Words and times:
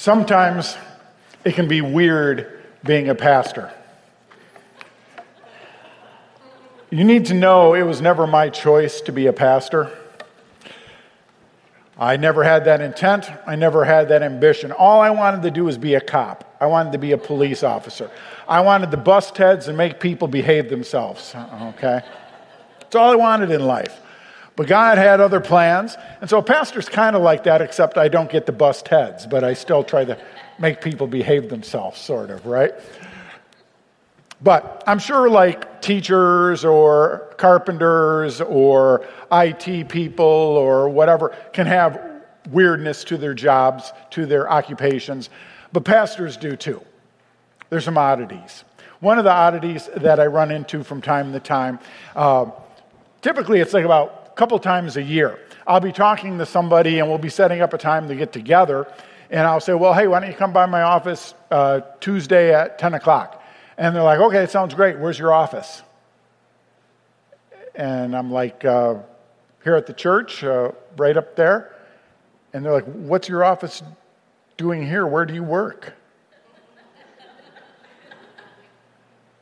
Sometimes 0.00 0.78
it 1.44 1.54
can 1.54 1.68
be 1.68 1.82
weird 1.82 2.62
being 2.86 3.10
a 3.10 3.14
pastor. 3.14 3.70
You 6.88 7.04
need 7.04 7.26
to 7.26 7.34
know 7.34 7.74
it 7.74 7.82
was 7.82 8.00
never 8.00 8.26
my 8.26 8.48
choice 8.48 9.02
to 9.02 9.12
be 9.12 9.26
a 9.26 9.32
pastor. 9.34 9.94
I 11.98 12.16
never 12.16 12.42
had 12.42 12.64
that 12.64 12.80
intent. 12.80 13.30
I 13.46 13.56
never 13.56 13.84
had 13.84 14.08
that 14.08 14.22
ambition. 14.22 14.72
All 14.72 15.02
I 15.02 15.10
wanted 15.10 15.42
to 15.42 15.50
do 15.50 15.64
was 15.64 15.76
be 15.76 15.92
a 15.96 16.00
cop. 16.00 16.56
I 16.62 16.64
wanted 16.64 16.92
to 16.92 16.98
be 16.98 17.12
a 17.12 17.18
police 17.18 17.62
officer. 17.62 18.10
I 18.48 18.62
wanted 18.62 18.92
to 18.92 18.96
bust 18.96 19.36
heads 19.36 19.68
and 19.68 19.76
make 19.76 20.00
people 20.00 20.28
behave 20.28 20.70
themselves. 20.70 21.34
Okay? 21.34 22.00
That's 22.80 22.96
all 22.96 23.10
I 23.10 23.16
wanted 23.16 23.50
in 23.50 23.66
life. 23.66 24.00
But 24.56 24.66
God 24.66 24.98
had 24.98 25.20
other 25.20 25.40
plans. 25.40 25.96
And 26.20 26.28
so 26.28 26.38
a 26.38 26.42
pastor's 26.42 26.88
kind 26.88 27.16
of 27.16 27.22
like 27.22 27.44
that, 27.44 27.62
except 27.62 27.96
I 27.96 28.08
don't 28.08 28.30
get 28.30 28.46
to 28.46 28.52
bust 28.52 28.88
heads, 28.88 29.26
but 29.26 29.44
I 29.44 29.54
still 29.54 29.82
try 29.82 30.04
to 30.04 30.18
make 30.58 30.80
people 30.80 31.06
behave 31.06 31.48
themselves, 31.48 31.98
sort 31.98 32.30
of, 32.30 32.44
right? 32.46 32.72
But 34.42 34.82
I'm 34.86 34.98
sure, 34.98 35.28
like 35.28 35.82
teachers 35.82 36.64
or 36.64 37.34
carpenters 37.36 38.40
or 38.40 39.06
IT 39.30 39.88
people 39.88 40.24
or 40.24 40.88
whatever 40.88 41.36
can 41.52 41.66
have 41.66 42.00
weirdness 42.48 43.04
to 43.04 43.18
their 43.18 43.34
jobs, 43.34 43.92
to 44.10 44.26
their 44.26 44.50
occupations, 44.50 45.30
but 45.72 45.84
pastors 45.84 46.36
do 46.36 46.56
too. 46.56 46.80
There's 47.68 47.84
some 47.84 47.98
oddities. 47.98 48.64
One 49.00 49.18
of 49.18 49.24
the 49.24 49.32
oddities 49.32 49.88
that 49.96 50.18
I 50.20 50.26
run 50.26 50.50
into 50.50 50.82
from 50.82 51.00
time 51.00 51.32
to 51.32 51.40
time, 51.40 51.78
uh, 52.16 52.46
typically 53.22 53.60
it's 53.60 53.72
like 53.72 53.84
about 53.84 54.19
couple 54.40 54.58
times 54.58 54.96
a 54.96 55.02
year. 55.02 55.38
I'll 55.66 55.80
be 55.80 55.92
talking 55.92 56.38
to 56.38 56.46
somebody 56.46 56.98
and 56.98 57.06
we'll 57.06 57.18
be 57.18 57.28
setting 57.28 57.60
up 57.60 57.74
a 57.74 57.78
time 57.78 58.08
to 58.08 58.16
get 58.16 58.32
together. 58.32 58.90
And 59.28 59.40
I'll 59.40 59.60
say, 59.60 59.74
well, 59.74 59.92
hey, 59.92 60.06
why 60.06 60.18
don't 60.20 60.30
you 60.30 60.34
come 60.34 60.50
by 60.50 60.64
my 60.64 60.80
office 60.80 61.34
uh, 61.50 61.82
Tuesday 62.00 62.54
at 62.54 62.78
10 62.78 62.94
o'clock? 62.94 63.44
And 63.76 63.94
they're 63.94 64.02
like, 64.02 64.18
okay, 64.18 64.42
it 64.42 64.50
sounds 64.50 64.72
great. 64.72 64.98
Where's 64.98 65.18
your 65.18 65.30
office? 65.30 65.82
And 67.74 68.16
I'm 68.16 68.32
like, 68.32 68.64
uh, 68.64 68.94
here 69.62 69.76
at 69.76 69.86
the 69.86 69.92
church, 69.92 70.42
uh, 70.42 70.70
right 70.96 71.18
up 71.18 71.36
there. 71.36 71.76
And 72.54 72.64
they're 72.64 72.72
like, 72.72 72.86
what's 72.86 73.28
your 73.28 73.44
office 73.44 73.82
doing 74.56 74.86
here? 74.86 75.06
Where 75.06 75.26
do 75.26 75.34
you 75.34 75.44
work? 75.44 75.92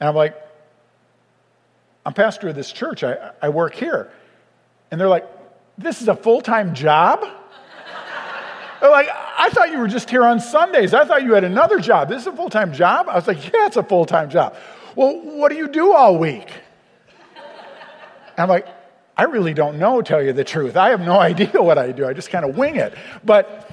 And 0.00 0.08
I'm 0.08 0.16
like, 0.16 0.36
I'm 2.04 2.14
pastor 2.14 2.48
of 2.48 2.56
this 2.56 2.72
church. 2.72 3.04
I, 3.04 3.30
I 3.40 3.48
work 3.50 3.74
here. 3.74 4.10
And 4.90 5.00
they're 5.00 5.08
like, 5.08 5.26
This 5.76 6.02
is 6.02 6.08
a 6.08 6.16
full 6.16 6.40
time 6.40 6.74
job? 6.74 7.20
they're 8.80 8.90
like, 8.90 9.08
I 9.10 9.50
thought 9.50 9.70
you 9.70 9.78
were 9.78 9.88
just 9.88 10.08
here 10.08 10.24
on 10.24 10.40
Sundays. 10.40 10.94
I 10.94 11.04
thought 11.04 11.22
you 11.22 11.34
had 11.34 11.44
another 11.44 11.80
job. 11.80 12.08
This 12.08 12.22
is 12.22 12.26
a 12.28 12.32
full 12.32 12.50
time 12.50 12.72
job? 12.72 13.08
I 13.08 13.14
was 13.14 13.26
like, 13.26 13.44
Yeah, 13.44 13.66
it's 13.66 13.76
a 13.76 13.82
full 13.82 14.04
time 14.04 14.30
job. 14.30 14.56
Well, 14.94 15.20
what 15.20 15.50
do 15.50 15.56
you 15.56 15.68
do 15.68 15.92
all 15.92 16.18
week? 16.18 16.50
And 18.38 18.44
I'm 18.44 18.48
like, 18.48 18.66
I 19.16 19.24
really 19.24 19.52
don't 19.52 19.80
know, 19.80 20.00
tell 20.00 20.22
you 20.22 20.32
the 20.32 20.44
truth. 20.44 20.76
I 20.76 20.90
have 20.90 21.00
no 21.00 21.18
idea 21.20 21.60
what 21.60 21.76
I 21.76 21.92
do. 21.92 22.06
I 22.06 22.12
just 22.12 22.30
kind 22.30 22.44
of 22.44 22.56
wing 22.56 22.76
it. 22.76 22.94
But, 23.24 23.68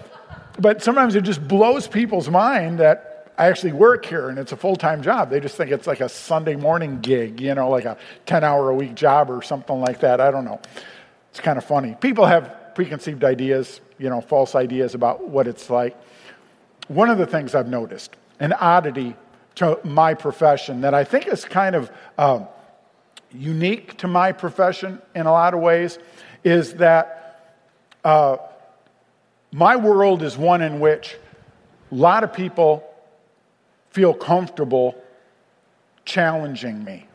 but 0.60 0.84
sometimes 0.84 1.16
it 1.16 1.22
just 1.22 1.48
blows 1.48 1.88
people's 1.88 2.30
mind 2.30 2.80
that 2.80 3.34
I 3.38 3.48
actually 3.48 3.74
work 3.74 4.06
here 4.06 4.30
and 4.30 4.40
it's 4.40 4.54
a 4.54 4.58
full 4.58 4.76
time 4.76 5.02
job. 5.04 5.30
They 5.30 5.40
just 5.40 5.56
think 5.56 5.70
it's 5.72 5.88
like 5.88 6.00
a 6.00 6.10
Sunday 6.10 6.56
morning 6.56 7.00
gig, 7.02 7.40
you 7.40 7.54
know, 7.54 7.70
like 7.70 7.86
a 7.86 7.98
10 8.26 8.44
hour 8.44 8.70
a 8.70 8.76
week 8.76 8.96
job 8.96 9.30
or 9.30 9.42
something 9.42 9.80
like 9.80 10.00
that. 10.00 10.20
I 10.20 10.32
don't 10.32 10.46
know. 10.46 10.60
It's 11.36 11.42
kind 11.42 11.58
of 11.58 11.66
funny. 11.66 11.98
People 12.00 12.26
have 12.26 12.74
preconceived 12.76 13.26
ideas, 13.26 13.82
you 13.98 14.10
know, 14.10 14.22
false 14.22 14.56
ideas 14.56 14.96
about 14.96 15.28
what 15.28 15.50
it's 15.50 15.70
like. 15.70 15.94
One 16.88 17.10
of 17.10 17.18
the 17.18 17.26
things 17.26 17.54
I've 17.54 17.68
noticed, 17.68 18.16
an 18.40 18.54
oddity 18.54 19.18
to 19.56 19.78
my 19.84 20.14
profession 20.14 20.80
that 20.80 20.94
I 20.94 21.04
think 21.04 21.28
is 21.28 21.44
kind 21.44 21.76
of 21.76 21.92
uh, 22.18 22.46
unique 23.34 23.98
to 23.98 24.08
my 24.08 24.32
profession 24.32 25.02
in 25.14 25.26
a 25.26 25.32
lot 25.34 25.54
of 25.54 25.60
ways, 25.60 26.00
is 26.46 26.76
that 26.76 27.60
uh, 28.06 28.38
my 29.52 29.76
world 29.76 30.24
is 30.24 30.38
one 30.38 30.62
in 30.62 30.80
which 30.80 31.18
a 31.92 31.96
lot 31.96 32.24
of 32.24 32.32
people 32.32 32.82
feel 33.90 34.14
comfortable 34.14 34.96
challenging 36.06 36.82
me. 36.86 37.08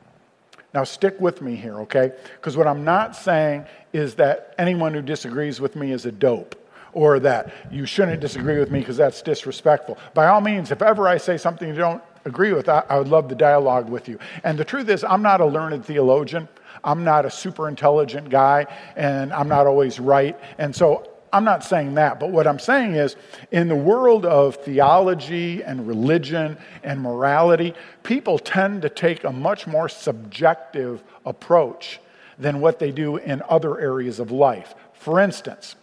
Now, 0.72 0.84
stick 0.84 1.20
with 1.20 1.42
me 1.42 1.56
here, 1.56 1.80
okay? 1.80 2.12
Because 2.36 2.56
what 2.56 2.66
I'm 2.66 2.84
not 2.84 3.16
saying 3.16 3.66
is 3.92 4.14
that 4.16 4.54
anyone 4.58 4.94
who 4.94 5.02
disagrees 5.02 5.60
with 5.60 5.74
me 5.74 5.92
is 5.92 6.06
a 6.06 6.12
dope 6.12 6.56
or 6.92 7.18
that 7.20 7.52
you 7.70 7.86
shouldn't 7.86 8.20
disagree 8.20 8.58
with 8.58 8.70
me 8.70 8.80
because 8.80 8.96
that's 8.96 9.22
disrespectful. 9.22 9.98
By 10.14 10.28
all 10.28 10.40
means, 10.40 10.70
if 10.70 10.82
ever 10.82 11.08
I 11.08 11.18
say 11.18 11.36
something 11.36 11.68
you 11.68 11.74
don't 11.74 12.02
agree 12.24 12.52
with, 12.52 12.68
I, 12.68 12.84
I 12.88 12.98
would 12.98 13.08
love 13.08 13.28
the 13.28 13.34
dialogue 13.34 13.88
with 13.88 14.08
you. 14.08 14.18
And 14.44 14.58
the 14.58 14.64
truth 14.64 14.88
is, 14.88 15.04
I'm 15.04 15.22
not 15.22 15.40
a 15.40 15.46
learned 15.46 15.84
theologian. 15.84 16.48
I'm 16.84 17.04
not 17.04 17.26
a 17.26 17.30
super 17.30 17.68
intelligent 17.68 18.30
guy, 18.30 18.66
and 18.96 19.32
I'm 19.32 19.48
not 19.48 19.66
always 19.66 20.00
right. 20.00 20.38
And 20.58 20.74
so 20.74 21.10
I'm 21.32 21.44
not 21.44 21.62
saying 21.64 21.94
that, 21.94 22.18
but 22.18 22.30
what 22.30 22.46
I'm 22.46 22.58
saying 22.58 22.94
is 22.94 23.16
in 23.50 23.68
the 23.68 23.76
world 23.76 24.26
of 24.26 24.56
theology 24.56 25.62
and 25.62 25.86
religion 25.86 26.58
and 26.82 27.00
morality, 27.00 27.74
people 28.02 28.38
tend 28.38 28.82
to 28.82 28.88
take 28.88 29.24
a 29.24 29.32
much 29.32 29.66
more 29.66 29.88
subjective 29.88 31.02
approach 31.24 32.00
than 32.38 32.60
what 32.60 32.78
they 32.78 32.90
do 32.90 33.16
in 33.16 33.42
other 33.48 33.78
areas 33.78 34.18
of 34.18 34.30
life. 34.30 34.74
For 34.94 35.20
instance, 35.20 35.76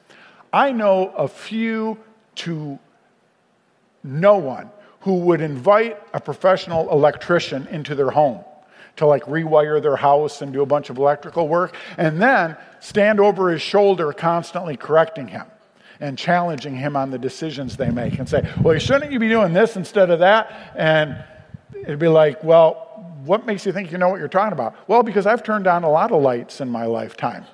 I 0.51 0.71
know 0.71 1.09
a 1.09 1.27
few 1.27 1.97
to 2.35 2.79
no 4.03 4.37
one 4.37 4.69
who 5.01 5.19
would 5.19 5.41
invite 5.41 6.01
a 6.13 6.19
professional 6.19 6.89
electrician 6.91 7.67
into 7.67 7.95
their 7.95 8.09
home 8.09 8.43
to 8.97 9.05
like 9.05 9.23
rewire 9.23 9.81
their 9.81 9.95
house 9.95 10.41
and 10.41 10.51
do 10.51 10.61
a 10.61 10.65
bunch 10.65 10.89
of 10.89 10.97
electrical 10.97 11.47
work, 11.47 11.75
and 11.97 12.21
then 12.21 12.57
stand 12.79 13.19
over 13.19 13.49
his 13.49 13.61
shoulder 13.61 14.11
constantly 14.13 14.77
correcting 14.77 15.27
him 15.27 15.45
and 15.99 16.17
challenging 16.17 16.75
him 16.75 16.95
on 16.95 17.11
the 17.11 17.17
decisions 17.17 17.77
they 17.77 17.89
make 17.89 18.19
and 18.19 18.27
say, 18.27 18.47
Well, 18.61 18.77
shouldn't 18.79 19.11
you 19.11 19.19
be 19.19 19.29
doing 19.29 19.53
this 19.53 19.75
instead 19.75 20.09
of 20.09 20.19
that? 20.19 20.73
And 20.75 21.23
it'd 21.73 21.99
be 21.99 22.07
like, 22.07 22.43
Well, 22.43 22.83
what 23.25 23.45
makes 23.45 23.65
you 23.65 23.73
think 23.73 23.91
you 23.91 23.97
know 23.97 24.09
what 24.09 24.19
you're 24.19 24.27
talking 24.27 24.53
about? 24.53 24.75
Well, 24.87 25.03
because 25.03 25.25
I've 25.25 25.43
turned 25.43 25.67
on 25.67 25.83
a 25.83 25.89
lot 25.89 26.11
of 26.11 26.21
lights 26.21 26.61
in 26.61 26.69
my 26.69 26.85
lifetime. 26.85 27.45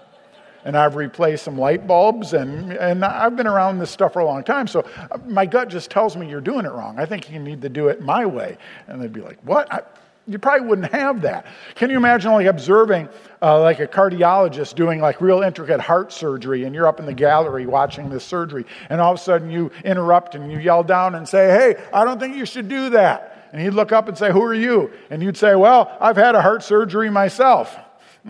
And 0.66 0.78
I've 0.78 0.96
replaced 0.96 1.44
some 1.44 1.58
light 1.58 1.88
bulbs, 1.88 2.32
and, 2.32 2.72
and 2.72 3.04
I've 3.04 3.36
been 3.36 3.48
around 3.48 3.80
this 3.80 3.92
stuff 3.92 4.14
for 4.14 4.20
a 4.20 4.26
long 4.26 4.46
time. 4.46 4.66
So 4.66 4.88
uh, 5.12 5.18
my 5.26 5.46
gut 5.46 5.68
just 5.68 5.92
tells 5.92 6.16
me 6.16 6.30
you're 6.30 6.40
doing 6.40 6.66
it 6.66 6.72
wrong. 6.72 6.98
I 6.98 7.06
think 7.06 7.30
you 7.30 7.38
need 7.38 7.62
to 7.64 7.70
do 7.70 7.90
it 7.90 8.00
my 8.00 8.26
way. 8.26 8.58
And 8.88 9.02
they'd 9.02 9.12
be 9.12 9.20
like, 9.20 9.40
What? 9.44 9.72
I, 9.74 9.82
you 10.28 10.40
probably 10.40 10.68
wouldn't 10.68 10.92
have 10.92 11.22
that. 11.22 11.46
Can 11.76 11.90
you 11.90 11.98
imagine 11.98 12.32
like 12.32 12.48
observing 12.48 13.10
uh, 13.42 13.60
like 13.60 13.80
a 13.80 13.88
cardiologist 13.88 14.76
doing 14.76 15.02
like 15.02 15.20
real 15.20 15.42
intricate 15.42 15.82
heart 15.82 16.14
surgery 16.14 16.64
and 16.64 16.74
you're 16.74 16.88
up 16.88 17.00
in 17.00 17.06
the 17.06 17.14
gallery 17.14 17.66
watching 17.66 18.10
this 18.10 18.24
surgery 18.24 18.66
and 18.90 19.02
all 19.02 19.14
of 19.14 19.20
a 19.20 19.22
sudden 19.22 19.50
you 19.50 19.70
interrupt 19.84 20.36
and 20.36 20.52
you 20.52 20.60
yell 20.60 20.84
down 20.84 21.16
and 21.16 21.28
say, 21.28 21.50
hey, 21.50 21.84
I 21.94 22.06
don't 22.06 22.20
think 22.20 22.38
you 22.38 22.46
should 22.46 22.70
do 22.70 22.90
that. 22.92 23.50
And 23.52 23.62
he'd 23.62 23.72
look 23.72 23.92
up 23.92 24.08
and 24.08 24.18
say, 24.18 24.32
who 24.32 24.42
are 24.42 24.54
you? 24.54 24.92
And 25.10 25.22
you'd 25.22 25.38
say, 25.38 25.56
well, 25.56 25.96
I've 26.00 26.18
had 26.18 26.36
a 26.36 26.42
heart 26.42 26.64
surgery 26.64 27.10
myself. 27.10 27.78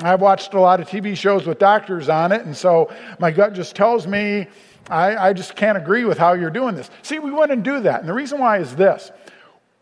I've 0.01 0.21
watched 0.21 0.55
a 0.55 0.59
lot 0.59 0.79
of 0.79 0.89
TV 0.89 1.15
shows 1.15 1.45
with 1.45 1.59
doctors 1.59 2.09
on 2.09 2.31
it, 2.31 2.41
and 2.41 2.57
so 2.57 2.91
my 3.19 3.29
gut 3.29 3.53
just 3.53 3.75
tells 3.75 4.07
me 4.07 4.47
I, 4.89 5.29
I 5.29 5.33
just 5.33 5.55
can't 5.55 5.77
agree 5.77 6.03
with 6.03 6.17
how 6.17 6.33
you're 6.33 6.49
doing 6.49 6.75
this. 6.75 6.89
See, 7.03 7.19
we 7.19 7.31
wouldn't 7.31 7.63
do 7.63 7.79
that. 7.81 8.01
And 8.01 8.09
the 8.09 8.13
reason 8.13 8.39
why 8.39 8.57
is 8.57 8.75
this 8.75 9.11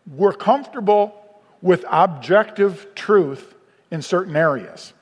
we're 0.06 0.32
comfortable 0.32 1.21
with 1.62 1.84
objective 1.88 2.88
truth 2.94 3.54
in 3.90 4.02
certain 4.02 4.36
areas, 4.36 4.92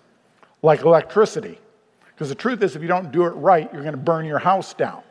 like 0.62 0.82
electricity. 0.82 1.58
Because 2.04 2.28
the 2.28 2.34
truth 2.34 2.62
is, 2.62 2.76
if 2.76 2.82
you 2.82 2.88
don't 2.88 3.10
do 3.10 3.24
it 3.24 3.30
right, 3.30 3.72
you're 3.72 3.82
going 3.82 3.94
to 3.94 4.00
burn 4.00 4.26
your 4.26 4.38
house 4.38 4.74
down. 4.74 5.02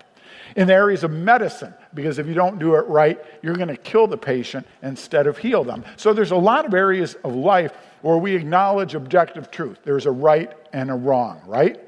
In 0.56 0.68
the 0.68 0.74
areas 0.74 1.04
of 1.04 1.12
medicine, 1.12 1.74
because 1.94 2.20
if 2.20 2.28
you 2.28 2.34
don't 2.34 2.60
do 2.60 2.76
it 2.76 2.86
right, 2.88 3.20
you're 3.42 3.56
going 3.56 3.68
to 3.68 3.78
kill 3.78 4.08
the 4.08 4.18
patient 4.18 4.66
instead 4.82 5.28
of 5.28 5.38
heal 5.38 5.64
them. 5.64 5.84
So 5.96 6.14
there's 6.14 6.32
a 6.32 6.38
lot 6.38 6.66
of 6.66 6.74
areas 6.74 7.16
of 7.24 7.36
life 7.36 7.72
where 8.02 8.18
we 8.18 8.36
acknowledge 8.36 8.96
objective 8.96 9.52
truth. 9.52 9.80
There's 9.84 10.06
a 10.06 10.12
right 10.12 10.52
and 10.74 10.90
a 10.90 10.94
wrong, 10.94 11.42
right? 11.46 11.80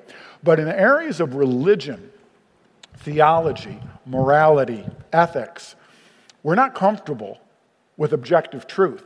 But 0.44 0.60
in 0.60 0.66
the 0.66 0.80
areas 0.80 1.19
of 1.19 1.36
religion, 1.36 2.12
theology, 2.98 3.80
morality, 4.06 4.86
ethics, 5.14 5.75
we're 6.44 6.56
not 6.56 6.74
comfortable 6.74 7.40
with 7.98 8.14
objective 8.14 8.68
truth. 8.68 9.04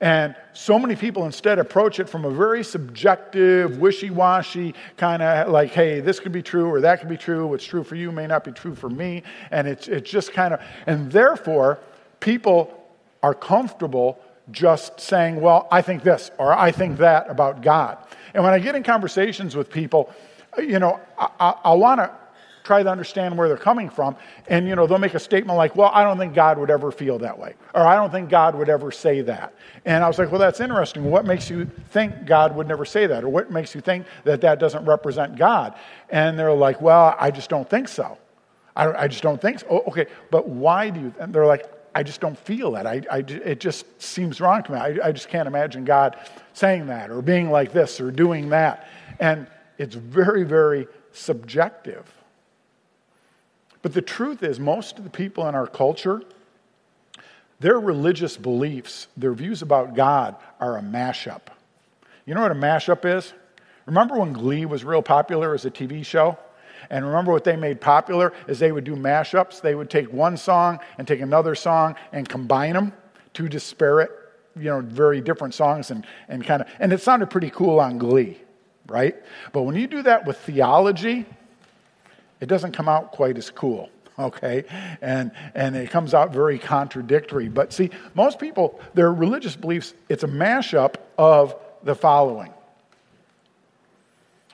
And 0.00 0.34
so 0.54 0.78
many 0.78 0.96
people 0.96 1.26
instead 1.26 1.58
approach 1.58 2.00
it 2.00 2.08
from 2.08 2.24
a 2.24 2.30
very 2.30 2.64
subjective, 2.64 3.78
wishy 3.78 4.08
washy 4.08 4.74
kind 4.96 5.22
of 5.22 5.48
like, 5.50 5.72
hey, 5.72 6.00
this 6.00 6.18
could 6.18 6.32
be 6.32 6.42
true 6.42 6.66
or 6.66 6.80
that 6.80 7.00
could 7.00 7.08
be 7.08 7.18
true. 7.18 7.46
What's 7.46 7.64
true 7.64 7.84
for 7.84 7.96
you 7.96 8.10
may 8.10 8.26
not 8.26 8.44
be 8.44 8.52
true 8.52 8.74
for 8.74 8.88
me. 8.88 9.22
And 9.50 9.68
it's, 9.68 9.88
it's 9.88 10.10
just 10.10 10.32
kind 10.32 10.54
of, 10.54 10.60
and 10.86 11.12
therefore, 11.12 11.80
people 12.18 12.76
are 13.22 13.34
comfortable 13.34 14.18
just 14.50 14.98
saying, 15.00 15.40
well, 15.40 15.68
I 15.70 15.82
think 15.82 16.02
this 16.02 16.30
or 16.38 16.52
I 16.52 16.72
think 16.72 16.98
that 16.98 17.28
about 17.28 17.60
God. 17.60 17.98
And 18.32 18.42
when 18.42 18.54
I 18.54 18.58
get 18.58 18.74
in 18.74 18.82
conversations 18.82 19.54
with 19.54 19.70
people, 19.70 20.10
you 20.58 20.78
know, 20.78 20.98
I, 21.18 21.28
I, 21.38 21.50
I 21.64 21.74
want 21.74 22.00
to 22.00 22.10
try 22.70 22.84
to 22.84 22.88
understand 22.88 23.36
where 23.36 23.48
they're 23.48 23.56
coming 23.56 23.90
from. 23.90 24.14
And, 24.46 24.68
you 24.68 24.76
know, 24.76 24.86
they'll 24.86 24.98
make 24.98 25.14
a 25.14 25.18
statement 25.18 25.56
like, 25.56 25.74
well, 25.74 25.90
I 25.92 26.04
don't 26.04 26.18
think 26.18 26.34
God 26.34 26.56
would 26.56 26.70
ever 26.70 26.92
feel 26.92 27.18
that 27.18 27.36
way. 27.36 27.54
Or 27.74 27.84
I 27.84 27.96
don't 27.96 28.12
think 28.12 28.30
God 28.30 28.54
would 28.54 28.68
ever 28.68 28.92
say 28.92 29.22
that. 29.22 29.52
And 29.84 30.04
I 30.04 30.06
was 30.06 30.20
like, 30.20 30.30
well, 30.30 30.38
that's 30.38 30.60
interesting. 30.60 31.10
What 31.10 31.24
makes 31.24 31.50
you 31.50 31.64
think 31.90 32.26
God 32.26 32.54
would 32.54 32.68
never 32.68 32.84
say 32.84 33.08
that? 33.08 33.24
Or 33.24 33.28
what 33.28 33.50
makes 33.50 33.74
you 33.74 33.80
think 33.80 34.06
that 34.22 34.40
that 34.42 34.60
doesn't 34.60 34.84
represent 34.84 35.34
God? 35.34 35.74
And 36.10 36.38
they're 36.38 36.52
like, 36.52 36.80
well, 36.80 37.16
I 37.18 37.32
just 37.32 37.50
don't 37.50 37.68
think 37.68 37.88
so. 37.88 38.16
I, 38.76 38.92
I 38.92 39.08
just 39.08 39.24
don't 39.24 39.42
think 39.42 39.58
so. 39.58 39.66
Oh, 39.68 39.82
okay, 39.88 40.06
but 40.30 40.48
why 40.48 40.90
do 40.90 41.00
you? 41.00 41.14
And 41.18 41.34
they're 41.34 41.46
like, 41.46 41.68
I 41.92 42.04
just 42.04 42.20
don't 42.20 42.38
feel 42.38 42.70
that. 42.72 42.86
I, 42.86 43.02
I, 43.10 43.18
it 43.18 43.58
just 43.58 43.84
seems 44.00 44.40
wrong 44.40 44.62
to 44.62 44.70
me. 44.70 44.78
I, 44.78 45.08
I 45.08 45.10
just 45.10 45.28
can't 45.28 45.48
imagine 45.48 45.84
God 45.84 46.16
saying 46.52 46.86
that 46.86 47.10
or 47.10 47.20
being 47.20 47.50
like 47.50 47.72
this 47.72 48.00
or 48.00 48.12
doing 48.12 48.50
that. 48.50 48.86
And 49.18 49.48
it's 49.76 49.96
very, 49.96 50.44
very 50.44 50.86
subjective. 51.10 52.06
But 53.82 53.94
the 53.94 54.02
truth 54.02 54.42
is, 54.42 54.60
most 54.60 54.98
of 54.98 55.04
the 55.04 55.10
people 55.10 55.48
in 55.48 55.54
our 55.54 55.66
culture, 55.66 56.22
their 57.60 57.78
religious 57.78 58.36
beliefs, 58.36 59.06
their 59.16 59.32
views 59.32 59.62
about 59.62 59.94
God 59.94 60.36
are 60.58 60.76
a 60.76 60.82
mashup. 60.82 61.42
You 62.26 62.34
know 62.34 62.42
what 62.42 62.52
a 62.52 62.56
mashup 62.56 63.04
is? 63.04 63.32
Remember 63.86 64.18
when 64.18 64.32
Glee 64.32 64.66
was 64.66 64.84
real 64.84 65.02
popular 65.02 65.54
as 65.54 65.64
a 65.64 65.70
TV 65.70 66.04
show? 66.04 66.38
And 66.88 67.04
remember 67.04 67.32
what 67.32 67.44
they 67.44 67.56
made 67.56 67.80
popular 67.80 68.32
is 68.48 68.58
they 68.58 68.72
would 68.72 68.84
do 68.84 68.96
mashups. 68.96 69.60
They 69.60 69.74
would 69.74 69.90
take 69.90 70.12
one 70.12 70.36
song 70.36 70.80
and 70.96 71.06
take 71.06 71.20
another 71.20 71.54
song 71.54 71.96
and 72.12 72.28
combine 72.28 72.72
them, 72.72 72.92
two 73.34 73.48
disparate, 73.48 74.10
you 74.56 74.64
know, 74.64 74.80
very 74.80 75.20
different 75.20 75.54
songs 75.54 75.90
and, 75.90 76.06
and 76.28 76.44
kind 76.44 76.62
of, 76.62 76.68
and 76.78 76.92
it 76.92 77.00
sounded 77.00 77.30
pretty 77.30 77.50
cool 77.50 77.80
on 77.80 77.98
Glee, 77.98 78.38
right? 78.86 79.16
But 79.52 79.62
when 79.62 79.76
you 79.76 79.86
do 79.86 80.02
that 80.02 80.26
with 80.26 80.38
theology, 80.38 81.26
it 82.40 82.46
doesn't 82.46 82.72
come 82.72 82.88
out 82.88 83.12
quite 83.12 83.36
as 83.38 83.50
cool 83.50 83.88
okay 84.18 84.64
and 85.00 85.30
and 85.54 85.76
it 85.76 85.90
comes 85.90 86.14
out 86.14 86.32
very 86.32 86.58
contradictory 86.58 87.48
but 87.48 87.72
see 87.72 87.90
most 88.14 88.38
people 88.38 88.80
their 88.94 89.12
religious 89.12 89.56
beliefs 89.56 89.94
it's 90.08 90.24
a 90.24 90.28
mashup 90.28 90.96
of 91.16 91.54
the 91.82 91.94
following 91.94 92.52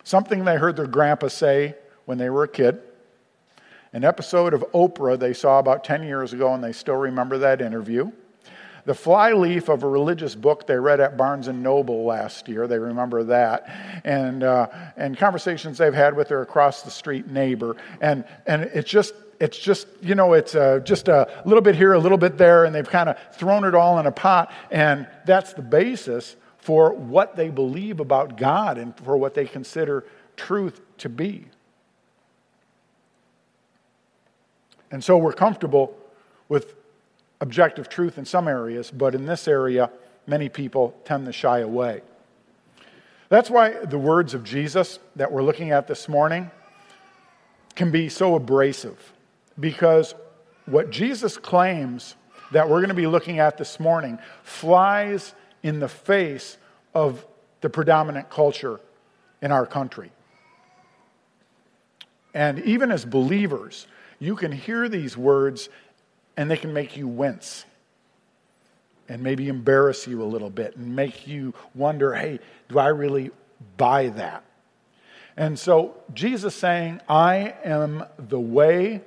something 0.06 0.44
they 0.44 0.56
heard 0.56 0.77
their 0.77 0.87
grandpa 0.87 1.27
say 1.27 1.75
when 2.06 2.17
they 2.17 2.31
were 2.31 2.44
a 2.44 2.49
kid. 2.49 2.81
An 3.93 4.05
episode 4.05 4.55
of 4.55 4.65
Oprah 4.73 5.19
they 5.19 5.35
saw 5.35 5.59
about 5.59 5.85
10 5.85 6.05
years 6.05 6.32
ago, 6.32 6.55
and 6.55 6.65
they 6.65 6.73
still 6.73 6.94
remember 6.94 7.39
that 7.39 7.61
interview. 7.61 8.11
The 8.87 8.94
flyleaf 8.94 9.69
of 9.69 9.83
a 9.83 9.88
religious 9.88 10.37
book 10.37 10.69
they 10.69 10.77
read 10.77 11.00
at 11.00 11.17
Barnes 11.17 11.49
and 11.49 11.61
Noble 11.61 12.05
last 12.05 12.49
year, 12.49 12.69
they 12.69 12.79
remember 12.79 13.25
that, 13.25 13.69
and 14.05 14.44
uh, 14.44 14.69
and 14.97 15.19
conversations 15.19 15.79
they've 15.79 15.93
had 15.93 16.17
with 16.17 16.29
their 16.29 16.43
across 16.43 16.83
the 16.83 16.91
street 16.93 17.27
neighbor, 17.27 17.77
and 18.00 18.25
and 18.47 18.62
it's 18.62 18.88
just 18.88 19.12
it's 19.41 19.59
just 19.59 19.88
you 20.03 20.15
know 20.15 20.35
it's 20.35 20.55
uh, 20.55 20.79
just 20.85 21.09
a 21.09 21.29
little 21.44 21.62
bit 21.62 21.75
here, 21.75 21.94
a 21.94 21.99
little 21.99 22.17
bit 22.17 22.38
there, 22.38 22.65
and 22.65 22.73
they've 22.73 22.88
kind 22.88 23.09
of 23.09 23.19
thrown 23.35 23.65
it 23.65 23.75
all 23.75 23.99
in 23.99 24.06
a 24.06 24.12
pot, 24.12 24.53
and 24.71 25.09
that's 25.25 25.53
the 25.53 25.62
basis 25.62 26.37
for 26.59 26.93
what 26.93 27.35
they 27.35 27.49
believe 27.49 27.99
about 27.99 28.37
God 28.37 28.79
and 28.79 28.97
for 28.99 29.17
what 29.17 29.35
they 29.35 29.47
consider 29.47 30.05
truth 30.37 30.81
to 30.99 31.09
be. 31.09 31.47
And 34.93 35.03
so 35.03 35.19
we're 35.19 35.32
comfortable 35.32 35.97
with 36.49 36.75
objective 37.41 37.88
truth 37.88 38.19
in 38.19 38.25
some 38.25 38.49
areas, 38.49 38.91
but 38.91 39.15
in 39.15 39.27
this 39.27 39.47
area, 39.47 39.91
many 40.27 40.49
people 40.49 40.94
tend 41.05 41.27
to 41.27 41.33
shy 41.33 41.61
away. 41.61 42.03
That's 43.29 43.50
why 43.50 43.85
the 43.85 43.99
words 43.99 44.35
of 44.35 44.44
Jesus 44.44 44.99
that 45.17 45.33
we're 45.33 45.43
looking 45.43 45.71
at 45.71 45.87
this 45.87 46.09
morning 46.09 46.50
can 47.75 47.91
be 47.91 48.09
so 48.09 48.35
abrasive, 48.37 49.12
because 49.59 50.15
what 50.65 50.91
Jesus 50.91 51.37
claims 51.37 52.15
that 52.53 52.69
we're 52.69 52.79
going 52.79 52.88
to 52.88 52.94
be 52.94 53.06
looking 53.06 53.39
at 53.39 53.59
this 53.59 53.79
morning 53.79 54.19
flies 54.43 55.35
in 55.62 55.81
the 55.81 55.89
face 55.89 56.56
of 56.94 57.27
the 57.61 57.69
predominant 57.69 58.31
culture 58.31 58.81
in 59.43 59.53
our 59.53 59.67
country. 59.67 60.11
And 62.32 62.61
even 62.61 62.91
as 62.91 63.05
believers, 63.05 63.87
you 64.19 64.37
can 64.37 64.53
hear 64.53 64.89
these 64.89 65.17
words 65.17 65.69
and 66.37 66.50
they 66.50 66.56
can 66.56 66.73
make 66.73 66.97
you 66.97 67.09
wince 67.09 67.65
and 69.09 69.23
maybe 69.23 69.49
embarrass 69.49 70.06
you 70.06 70.23
a 70.23 70.25
little 70.25 70.50
bit 70.50 70.77
and 70.77 70.94
make 70.97 71.27
you 71.27 71.55
wonder 71.75 72.15
hey, 72.15 72.41
do 72.69 72.79
I 72.79 72.88
really 72.88 73.31
buy 73.77 74.09
that? 74.09 74.43
And 75.37 75.59
so 75.59 75.94
Jesus 76.15 76.55
saying, 76.55 77.00
I 77.09 77.55
am 77.62 78.05
the 78.19 78.41
way, 78.41 79.03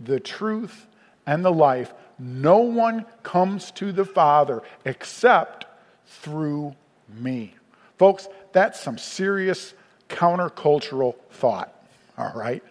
the 0.00 0.18
truth, 0.18 0.86
and 1.26 1.44
the 1.44 1.52
life. 1.52 1.92
No 2.18 2.58
one 2.58 3.04
comes 3.22 3.70
to 3.72 3.92
the 3.92 4.04
Father 4.04 4.62
except 4.84 5.66
through 6.06 6.74
me. 7.08 7.54
Folks, 7.98 8.28
that's 8.52 8.80
some 8.80 8.98
serious 8.98 9.74
countercultural 10.08 11.16
thought, 11.30 11.74
all 12.16 12.32
right? 12.34 12.62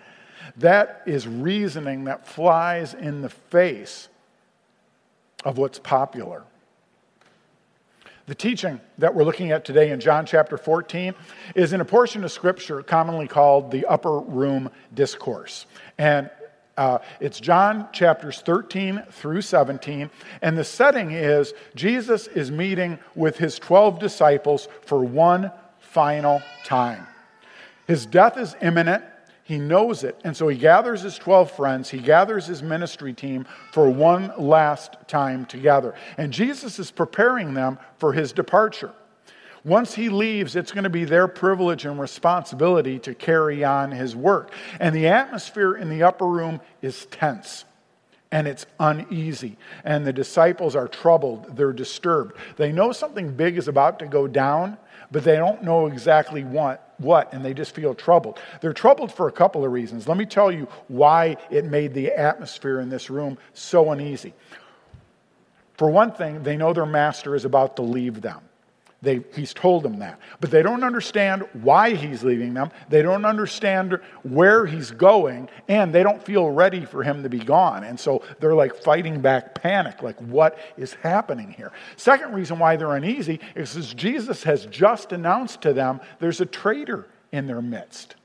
That 0.57 1.01
is 1.05 1.27
reasoning 1.27 2.05
that 2.05 2.27
flies 2.27 2.93
in 2.93 3.21
the 3.21 3.29
face 3.29 4.09
of 5.43 5.57
what's 5.57 5.79
popular. 5.79 6.43
The 8.25 8.35
teaching 8.35 8.79
that 8.99 9.13
we're 9.13 9.25
looking 9.25 9.51
at 9.51 9.65
today 9.65 9.91
in 9.91 9.99
John 9.99 10.25
chapter 10.25 10.57
14 10.57 11.13
is 11.55 11.73
in 11.73 11.81
a 11.81 11.85
portion 11.85 12.23
of 12.23 12.31
scripture 12.31 12.81
commonly 12.81 13.27
called 13.27 13.69
the 13.69 13.85
upper 13.85 14.19
room 14.19 14.69
discourse. 14.93 15.65
And 15.97 16.29
uh, 16.77 16.99
it's 17.19 17.39
John 17.39 17.89
chapters 17.91 18.39
13 18.41 19.03
through 19.11 19.41
17. 19.41 20.09
And 20.41 20.57
the 20.57 20.63
setting 20.63 21.11
is 21.11 21.53
Jesus 21.75 22.27
is 22.27 22.49
meeting 22.49 22.97
with 23.13 23.37
his 23.37 23.59
12 23.59 23.99
disciples 23.99 24.69
for 24.81 25.03
one 25.03 25.51
final 25.79 26.41
time. 26.63 27.05
His 27.87 28.05
death 28.05 28.37
is 28.37 28.55
imminent. 28.61 29.03
He 29.43 29.57
knows 29.57 30.03
it. 30.03 30.19
And 30.23 30.35
so 30.35 30.47
he 30.47 30.57
gathers 30.57 31.01
his 31.01 31.17
12 31.17 31.51
friends, 31.51 31.89
he 31.89 31.99
gathers 31.99 32.45
his 32.45 32.63
ministry 32.63 33.13
team 33.13 33.45
for 33.71 33.89
one 33.89 34.31
last 34.37 34.95
time 35.07 35.45
together. 35.45 35.93
And 36.17 36.31
Jesus 36.31 36.79
is 36.79 36.91
preparing 36.91 37.53
them 37.53 37.77
for 37.97 38.13
his 38.13 38.31
departure. 38.31 38.93
Once 39.65 39.95
he 39.95 40.09
leaves, 40.09 40.55
it's 40.55 40.73
going 40.73 40.83
to 40.83 40.89
be 40.89 41.05
their 41.05 41.27
privilege 41.27 41.85
and 41.85 41.99
responsibility 41.99 42.99
to 42.99 43.13
carry 43.13 43.63
on 43.63 43.91
his 43.91 44.15
work. 44.15 44.51
And 44.79 44.93
the 44.93 45.07
atmosphere 45.07 45.75
in 45.75 45.89
the 45.89 46.03
upper 46.03 46.27
room 46.27 46.59
is 46.81 47.05
tense 47.05 47.63
and 48.33 48.47
it's 48.47 48.65
uneasy. 48.79 49.57
And 49.85 50.05
the 50.05 50.11
disciples 50.11 50.75
are 50.75 50.87
troubled, 50.87 51.55
they're 51.55 51.71
disturbed. 51.71 52.35
They 52.57 52.71
know 52.71 52.91
something 52.91 53.35
big 53.35 53.57
is 53.57 53.67
about 53.67 53.99
to 53.99 54.07
go 54.07 54.27
down, 54.27 54.77
but 55.11 55.23
they 55.23 55.35
don't 55.35 55.63
know 55.63 55.85
exactly 55.85 56.43
what, 56.43 56.82
what, 56.97 57.33
and 57.33 57.43
they 57.43 57.53
just 57.53 57.75
feel 57.75 57.93
troubled. 57.93 58.39
They're 58.61 58.73
troubled 58.73 59.11
for 59.11 59.27
a 59.27 59.31
couple 59.31 59.65
of 59.65 59.71
reasons. 59.71 60.07
Let 60.07 60.17
me 60.17 60.25
tell 60.25 60.51
you 60.51 60.67
why 60.87 61.37
it 61.49 61.65
made 61.65 61.93
the 61.93 62.11
atmosphere 62.11 62.79
in 62.79 62.89
this 62.89 63.09
room 63.09 63.37
so 63.53 63.91
uneasy. 63.91 64.33
For 65.77 65.89
one 65.89 66.11
thing, 66.11 66.43
they 66.43 66.55
know 66.55 66.73
their 66.73 66.85
master 66.85 67.35
is 67.35 67.45
about 67.45 67.75
to 67.77 67.81
leave 67.81 68.21
them. 68.21 68.41
They, 69.03 69.19
he's 69.35 69.53
told 69.53 69.83
them 69.83 69.99
that. 69.99 70.17
But 70.39 70.49
they 70.49 70.63
don't 70.63 70.81
understand 70.81 71.45
why 71.51 71.93
he's 71.93 72.23
leaving 72.23 72.53
them. 72.53 72.71
They 72.87 73.01
don't 73.01 73.25
understand 73.25 73.99
where 74.23 74.65
he's 74.65 74.91
going, 74.91 75.49
and 75.67 75.93
they 75.93 76.03
don't 76.03 76.23
feel 76.23 76.49
ready 76.49 76.85
for 76.85 77.03
him 77.03 77.21
to 77.21 77.29
be 77.29 77.39
gone. 77.39 77.83
And 77.83 77.99
so 77.99 78.23
they're 78.39 78.55
like 78.55 78.73
fighting 78.73 79.19
back 79.19 79.55
panic, 79.55 80.01
like, 80.01 80.17
what 80.19 80.57
is 80.77 80.93
happening 80.93 81.51
here? 81.51 81.73
Second 81.97 82.33
reason 82.33 82.59
why 82.59 82.77
they're 82.77 82.95
uneasy 82.95 83.41
is 83.55 83.73
because 83.73 83.93
Jesus 83.93 84.43
has 84.43 84.67
just 84.67 85.11
announced 85.11 85.61
to 85.63 85.73
them 85.73 85.99
there's 86.19 86.39
a 86.39 86.45
traitor 86.45 87.05
in 87.33 87.45
their 87.45 87.61
midst. 87.61 88.15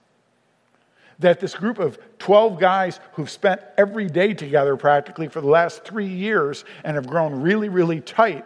That 1.19 1.41
this 1.41 1.57
group 1.57 1.81
of 1.81 1.99
12 2.21 2.61
guys 2.61 3.01
who've 3.15 3.29
spent 3.29 3.61
every 3.77 4.07
day 4.07 4.33
together 4.33 4.77
practically 4.77 5.27
for 5.27 5.41
the 5.41 5.49
last 5.49 5.85
three 5.85 6.07
years 6.07 6.65
and 6.85 6.95
have 6.95 7.09
grown 7.09 7.43
really, 7.43 7.69
really 7.69 8.01
tight, 8.01 8.45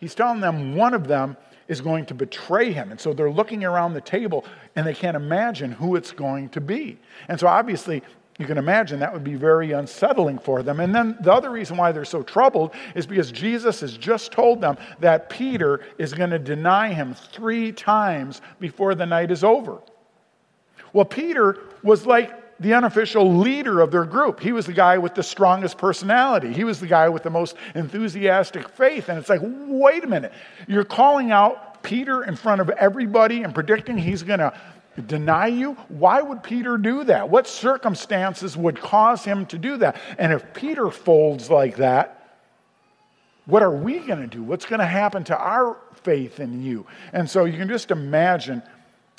he's 0.00 0.14
telling 0.14 0.40
them 0.40 0.76
one 0.76 0.94
of 0.94 1.06
them 1.06 1.36
is 1.68 1.80
going 1.80 2.06
to 2.06 2.14
betray 2.14 2.72
him. 2.72 2.90
And 2.90 3.00
so 3.00 3.12
they're 3.12 3.30
looking 3.30 3.64
around 3.64 3.94
the 3.94 4.00
table 4.00 4.44
and 4.76 4.86
they 4.86 4.94
can't 4.94 5.16
imagine 5.16 5.72
who 5.72 5.96
it's 5.96 6.12
going 6.12 6.48
to 6.50 6.60
be. 6.60 6.98
And 7.28 7.38
so 7.38 7.46
obviously, 7.46 8.02
you 8.38 8.46
can 8.46 8.58
imagine 8.58 8.98
that 8.98 9.12
would 9.12 9.22
be 9.22 9.36
very 9.36 9.72
unsettling 9.72 10.38
for 10.38 10.62
them. 10.62 10.80
And 10.80 10.92
then 10.92 11.16
the 11.20 11.32
other 11.32 11.50
reason 11.50 11.76
why 11.76 11.92
they're 11.92 12.04
so 12.04 12.22
troubled 12.22 12.74
is 12.94 13.06
because 13.06 13.30
Jesus 13.30 13.80
has 13.80 13.96
just 13.96 14.32
told 14.32 14.60
them 14.60 14.76
that 14.98 15.30
Peter 15.30 15.80
is 15.98 16.12
going 16.12 16.30
to 16.30 16.38
deny 16.38 16.92
him 16.92 17.14
three 17.14 17.70
times 17.70 18.40
before 18.58 18.96
the 18.96 19.06
night 19.06 19.30
is 19.30 19.44
over. 19.44 19.78
Well, 20.92 21.04
Peter 21.04 21.58
was 21.82 22.06
like 22.06 22.43
the 22.60 22.74
unofficial 22.74 23.38
leader 23.38 23.80
of 23.80 23.90
their 23.90 24.04
group. 24.04 24.40
He 24.40 24.52
was 24.52 24.66
the 24.66 24.72
guy 24.72 24.98
with 24.98 25.14
the 25.14 25.22
strongest 25.22 25.76
personality. 25.78 26.52
He 26.52 26.64
was 26.64 26.80
the 26.80 26.86
guy 26.86 27.08
with 27.08 27.22
the 27.22 27.30
most 27.30 27.56
enthusiastic 27.74 28.68
faith. 28.68 29.08
And 29.08 29.18
it's 29.18 29.28
like, 29.28 29.40
wait 29.42 30.04
a 30.04 30.06
minute. 30.06 30.32
You're 30.68 30.84
calling 30.84 31.32
out 31.32 31.82
Peter 31.82 32.24
in 32.24 32.36
front 32.36 32.60
of 32.60 32.70
everybody 32.70 33.42
and 33.42 33.54
predicting 33.54 33.98
he's 33.98 34.22
going 34.22 34.40
to 34.40 34.52
deny 35.06 35.48
you? 35.48 35.74
Why 35.88 36.22
would 36.22 36.42
Peter 36.42 36.76
do 36.78 37.04
that? 37.04 37.28
What 37.28 37.46
circumstances 37.46 38.56
would 38.56 38.80
cause 38.80 39.24
him 39.24 39.46
to 39.46 39.58
do 39.58 39.76
that? 39.78 39.96
And 40.18 40.32
if 40.32 40.54
Peter 40.54 40.90
folds 40.90 41.50
like 41.50 41.76
that, 41.76 42.40
what 43.46 43.62
are 43.62 43.70
we 43.70 43.98
going 43.98 44.20
to 44.20 44.26
do? 44.26 44.42
What's 44.42 44.64
going 44.64 44.80
to 44.80 44.86
happen 44.86 45.24
to 45.24 45.36
our 45.36 45.76
faith 46.02 46.40
in 46.40 46.62
you? 46.62 46.86
And 47.12 47.28
so 47.28 47.44
you 47.44 47.58
can 47.58 47.68
just 47.68 47.90
imagine 47.90 48.62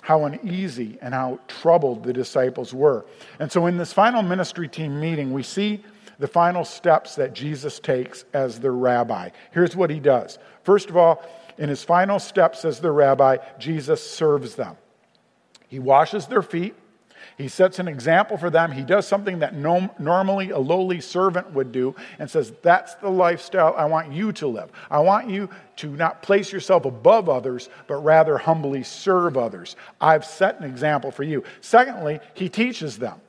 how 0.05 0.23
uneasy 0.25 0.99
and 1.01 1.15
how 1.15 1.39
troubled 1.47 2.03
the 2.03 2.13
disciples 2.13 2.75
were. 2.75 3.03
And 3.39 3.51
so 3.51 3.65
in 3.65 3.75
this 3.75 3.91
final 3.91 4.21
ministry 4.21 4.67
team 4.67 4.99
meeting, 4.99 5.33
we 5.33 5.41
see 5.41 5.83
the 6.19 6.27
final 6.27 6.63
steps 6.63 7.15
that 7.15 7.33
Jesus 7.33 7.79
takes 7.79 8.23
as 8.31 8.59
their 8.59 8.71
rabbi. 8.71 9.29
Here's 9.49 9.75
what 9.75 9.89
he 9.89 9.99
does. 9.99 10.37
First 10.61 10.91
of 10.91 10.95
all, 10.95 11.23
in 11.57 11.69
his 11.69 11.83
final 11.83 12.19
steps 12.19 12.65
as 12.65 12.79
their 12.79 12.93
rabbi, 12.93 13.37
Jesus 13.57 13.99
serves 14.07 14.53
them. 14.53 14.77
He 15.69 15.79
washes 15.79 16.27
their 16.27 16.43
feet. 16.43 16.75
He 17.37 17.49
sets 17.49 17.79
an 17.79 17.87
example 17.87 18.37
for 18.37 18.49
them. 18.49 18.71
He 18.71 18.81
does 18.81 19.05
something 19.05 19.39
that 19.39 19.53
no, 19.53 19.89
normally 19.99 20.51
a 20.51 20.57
lowly 20.57 21.01
servant 21.01 21.51
would 21.51 21.71
do 21.71 21.93
and 22.17 22.29
says, 22.29 22.53
That's 22.61 22.95
the 22.95 23.09
lifestyle 23.09 23.75
I 23.77 23.85
want 23.85 24.13
you 24.13 24.31
to 24.33 24.47
live. 24.47 24.71
I 24.89 24.99
want 24.99 25.29
you 25.29 25.49
to 25.77 25.89
not 25.89 26.21
place 26.21 26.53
yourself 26.53 26.85
above 26.85 27.27
others, 27.27 27.67
but 27.87 27.95
rather 27.95 28.37
humbly 28.37 28.83
serve 28.83 29.35
others. 29.35 29.75
I've 29.99 30.23
set 30.23 30.59
an 30.59 30.69
example 30.69 31.11
for 31.11 31.23
you. 31.23 31.43
Secondly, 31.59 32.21
he 32.35 32.47
teaches 32.47 32.97
them. 32.97 33.19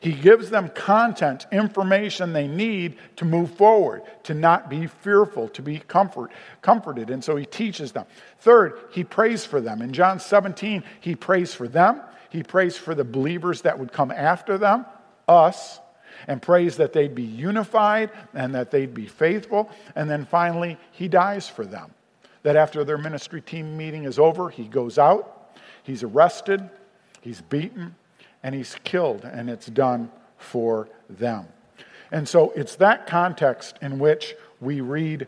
He 0.00 0.12
gives 0.12 0.48
them 0.48 0.70
content, 0.70 1.46
information 1.52 2.32
they 2.32 2.48
need 2.48 2.96
to 3.16 3.26
move 3.26 3.50
forward, 3.56 4.02
to 4.22 4.32
not 4.32 4.70
be 4.70 4.86
fearful, 4.86 5.50
to 5.50 5.60
be 5.60 5.80
comfort, 5.80 6.30
comforted. 6.62 7.10
And 7.10 7.22
so 7.22 7.36
he 7.36 7.44
teaches 7.44 7.92
them. 7.92 8.06
Third, 8.38 8.80
he 8.92 9.04
prays 9.04 9.44
for 9.44 9.60
them. 9.60 9.82
In 9.82 9.92
John 9.92 10.18
17, 10.18 10.82
he 11.00 11.14
prays 11.14 11.52
for 11.52 11.68
them. 11.68 12.00
He 12.30 12.42
prays 12.42 12.76
for 12.76 12.94
the 12.94 13.04
believers 13.04 13.62
that 13.62 13.78
would 13.78 13.92
come 13.92 14.10
after 14.10 14.56
them, 14.56 14.86
us, 15.28 15.80
and 16.26 16.40
prays 16.40 16.76
that 16.76 16.92
they'd 16.92 17.14
be 17.14 17.22
unified 17.22 18.10
and 18.34 18.54
that 18.54 18.70
they'd 18.70 18.94
be 18.94 19.06
faithful. 19.06 19.70
And 19.94 20.08
then 20.08 20.24
finally, 20.24 20.78
he 20.92 21.08
dies 21.08 21.48
for 21.48 21.64
them. 21.64 21.92
That 22.42 22.56
after 22.56 22.84
their 22.84 22.98
ministry 22.98 23.40
team 23.40 23.76
meeting 23.76 24.04
is 24.04 24.18
over, 24.18 24.48
he 24.48 24.64
goes 24.64 24.98
out, 24.98 25.52
he's 25.82 26.02
arrested, 26.02 26.70
he's 27.20 27.40
beaten, 27.42 27.94
and 28.42 28.54
he's 28.54 28.76
killed, 28.84 29.24
and 29.24 29.50
it's 29.50 29.66
done 29.66 30.10
for 30.38 30.88
them. 31.08 31.46
And 32.12 32.28
so 32.28 32.52
it's 32.56 32.76
that 32.76 33.06
context 33.06 33.78
in 33.82 33.98
which 33.98 34.34
we 34.60 34.80
read 34.80 35.26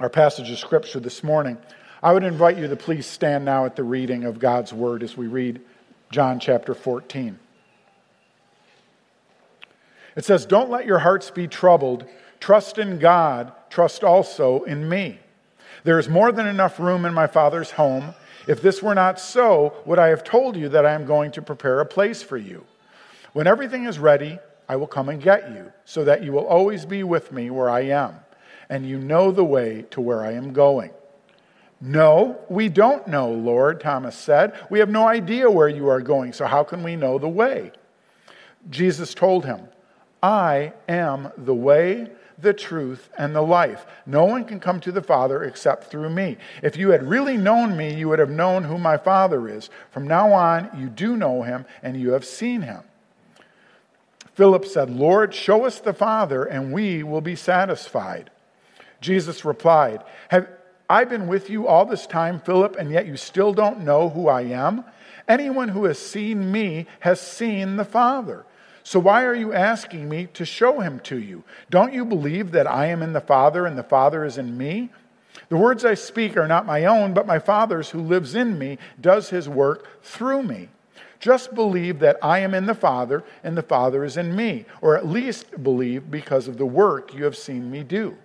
our 0.00 0.08
passage 0.08 0.50
of 0.50 0.58
scripture 0.58 1.00
this 1.00 1.22
morning. 1.22 1.58
I 2.04 2.12
would 2.12 2.22
invite 2.22 2.58
you 2.58 2.68
to 2.68 2.76
please 2.76 3.06
stand 3.06 3.46
now 3.46 3.64
at 3.64 3.76
the 3.76 3.82
reading 3.82 4.24
of 4.24 4.38
God's 4.38 4.74
word 4.74 5.02
as 5.02 5.16
we 5.16 5.26
read 5.26 5.62
John 6.10 6.38
chapter 6.38 6.74
14. 6.74 7.38
It 10.14 10.22
says, 10.22 10.44
Don't 10.44 10.68
let 10.68 10.84
your 10.84 10.98
hearts 10.98 11.30
be 11.30 11.48
troubled. 11.48 12.04
Trust 12.40 12.76
in 12.76 12.98
God, 12.98 13.52
trust 13.70 14.04
also 14.04 14.64
in 14.64 14.86
me. 14.86 15.18
There 15.84 15.98
is 15.98 16.06
more 16.06 16.30
than 16.30 16.46
enough 16.46 16.78
room 16.78 17.06
in 17.06 17.14
my 17.14 17.26
Father's 17.26 17.70
home. 17.70 18.12
If 18.46 18.60
this 18.60 18.82
were 18.82 18.94
not 18.94 19.18
so, 19.18 19.72
would 19.86 19.98
I 19.98 20.08
have 20.08 20.22
told 20.22 20.56
you 20.56 20.68
that 20.68 20.84
I 20.84 20.92
am 20.92 21.06
going 21.06 21.30
to 21.32 21.40
prepare 21.40 21.80
a 21.80 21.86
place 21.86 22.22
for 22.22 22.36
you? 22.36 22.66
When 23.32 23.46
everything 23.46 23.86
is 23.86 23.98
ready, 23.98 24.38
I 24.68 24.76
will 24.76 24.86
come 24.86 25.08
and 25.08 25.22
get 25.22 25.50
you, 25.50 25.72
so 25.86 26.04
that 26.04 26.22
you 26.22 26.32
will 26.32 26.46
always 26.46 26.84
be 26.84 27.02
with 27.02 27.32
me 27.32 27.48
where 27.48 27.70
I 27.70 27.84
am, 27.84 28.16
and 28.68 28.86
you 28.86 28.98
know 28.98 29.32
the 29.32 29.42
way 29.42 29.86
to 29.92 30.02
where 30.02 30.22
I 30.22 30.32
am 30.32 30.52
going. 30.52 30.90
No, 31.80 32.38
we 32.48 32.68
don't 32.68 33.06
know, 33.06 33.30
Lord, 33.30 33.80
Thomas 33.80 34.16
said. 34.16 34.54
We 34.70 34.78
have 34.78 34.88
no 34.88 35.06
idea 35.06 35.50
where 35.50 35.68
you 35.68 35.88
are 35.88 36.00
going, 36.00 36.32
so 36.32 36.46
how 36.46 36.64
can 36.64 36.82
we 36.82 36.96
know 36.96 37.18
the 37.18 37.28
way? 37.28 37.72
Jesus 38.70 39.14
told 39.14 39.44
him, 39.44 39.68
I 40.22 40.72
am 40.88 41.30
the 41.36 41.54
way, 41.54 42.10
the 42.38 42.54
truth, 42.54 43.10
and 43.18 43.34
the 43.34 43.42
life. 43.42 43.84
No 44.06 44.24
one 44.24 44.44
can 44.44 44.58
come 44.58 44.80
to 44.80 44.92
the 44.92 45.02
Father 45.02 45.44
except 45.44 45.84
through 45.84 46.08
me. 46.10 46.38
If 46.62 46.76
you 46.76 46.90
had 46.90 47.08
really 47.08 47.36
known 47.36 47.76
me, 47.76 47.94
you 47.94 48.08
would 48.08 48.18
have 48.18 48.30
known 48.30 48.64
who 48.64 48.78
my 48.78 48.96
Father 48.96 49.48
is. 49.48 49.68
From 49.90 50.08
now 50.08 50.32
on, 50.32 50.70
you 50.78 50.88
do 50.88 51.16
know 51.16 51.42
him, 51.42 51.66
and 51.82 52.00
you 52.00 52.12
have 52.12 52.24
seen 52.24 52.62
him. 52.62 52.82
Philip 54.32 54.64
said, 54.64 54.90
Lord, 54.90 55.34
show 55.34 55.64
us 55.64 55.78
the 55.78 55.92
Father, 55.92 56.44
and 56.44 56.72
we 56.72 57.02
will 57.02 57.20
be 57.20 57.36
satisfied. 57.36 58.30
Jesus 59.00 59.44
replied, 59.44 60.02
Have 60.28 60.48
I 60.88 61.04
been 61.04 61.26
with 61.26 61.48
you 61.48 61.66
all 61.66 61.86
this 61.86 62.06
time, 62.06 62.40
Philip, 62.40 62.76
and 62.76 62.90
yet 62.90 63.06
you 63.06 63.16
still 63.16 63.52
don't 63.52 63.80
know 63.80 64.10
who 64.10 64.28
I 64.28 64.42
am? 64.42 64.84
Anyone 65.26 65.68
who 65.68 65.84
has 65.84 65.98
seen 65.98 66.52
me 66.52 66.86
has 67.00 67.20
seen 67.20 67.76
the 67.76 67.84
Father. 67.84 68.44
So 68.82 69.00
why 69.00 69.24
are 69.24 69.34
you 69.34 69.54
asking 69.54 70.10
me 70.10 70.26
to 70.34 70.44
show 70.44 70.80
him 70.80 71.00
to 71.00 71.18
you? 71.18 71.42
Don't 71.70 71.94
you 71.94 72.04
believe 72.04 72.50
that 72.50 72.66
I 72.66 72.86
am 72.86 73.02
in 73.02 73.14
the 73.14 73.20
Father 73.20 73.64
and 73.64 73.78
the 73.78 73.82
Father 73.82 74.26
is 74.26 74.36
in 74.36 74.58
me? 74.58 74.90
The 75.48 75.56
words 75.56 75.86
I 75.86 75.94
speak 75.94 76.36
are 76.36 76.46
not 76.46 76.66
my 76.66 76.84
own, 76.84 77.14
but 77.14 77.26
my 77.26 77.38
Father's 77.38 77.90
who 77.90 78.00
lives 78.00 78.34
in 78.34 78.58
me 78.58 78.78
does 79.00 79.30
his 79.30 79.48
work 79.48 80.02
through 80.02 80.42
me. 80.42 80.68
Just 81.18 81.54
believe 81.54 82.00
that 82.00 82.18
I 82.22 82.40
am 82.40 82.52
in 82.52 82.66
the 82.66 82.74
Father 82.74 83.24
and 83.42 83.56
the 83.56 83.62
Father 83.62 84.04
is 84.04 84.18
in 84.18 84.36
me, 84.36 84.66
or 84.82 84.94
at 84.96 85.06
least 85.06 85.62
believe 85.62 86.10
because 86.10 86.46
of 86.46 86.58
the 86.58 86.66
work 86.66 87.14
you 87.14 87.24
have 87.24 87.36
seen 87.36 87.70
me 87.70 87.82
do. 87.82 88.18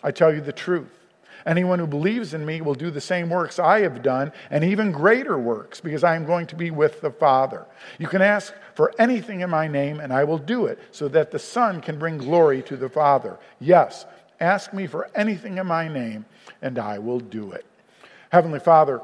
I 0.00 0.12
tell 0.12 0.32
you 0.32 0.40
the 0.40 0.52
truth. 0.52 1.03
Anyone 1.46 1.78
who 1.78 1.86
believes 1.86 2.32
in 2.32 2.44
me 2.46 2.60
will 2.60 2.74
do 2.74 2.90
the 2.90 3.00
same 3.00 3.28
works 3.28 3.58
I 3.58 3.80
have 3.80 4.02
done 4.02 4.32
and 4.50 4.64
even 4.64 4.92
greater 4.92 5.38
works 5.38 5.80
because 5.80 6.02
I 6.02 6.16
am 6.16 6.24
going 6.24 6.46
to 6.48 6.56
be 6.56 6.70
with 6.70 7.00
the 7.00 7.10
Father. 7.10 7.66
You 7.98 8.06
can 8.06 8.22
ask 8.22 8.54
for 8.74 8.92
anything 8.98 9.40
in 9.40 9.50
my 9.50 9.68
name 9.68 10.00
and 10.00 10.12
I 10.12 10.24
will 10.24 10.38
do 10.38 10.66
it 10.66 10.78
so 10.90 11.08
that 11.08 11.30
the 11.30 11.38
Son 11.38 11.80
can 11.80 11.98
bring 11.98 12.16
glory 12.16 12.62
to 12.62 12.76
the 12.76 12.88
Father. 12.88 13.38
Yes, 13.60 14.06
ask 14.40 14.72
me 14.72 14.86
for 14.86 15.10
anything 15.14 15.58
in 15.58 15.66
my 15.66 15.86
name 15.86 16.24
and 16.62 16.78
I 16.78 16.98
will 16.98 17.20
do 17.20 17.52
it. 17.52 17.66
Heavenly 18.30 18.60
Father, 18.60 19.02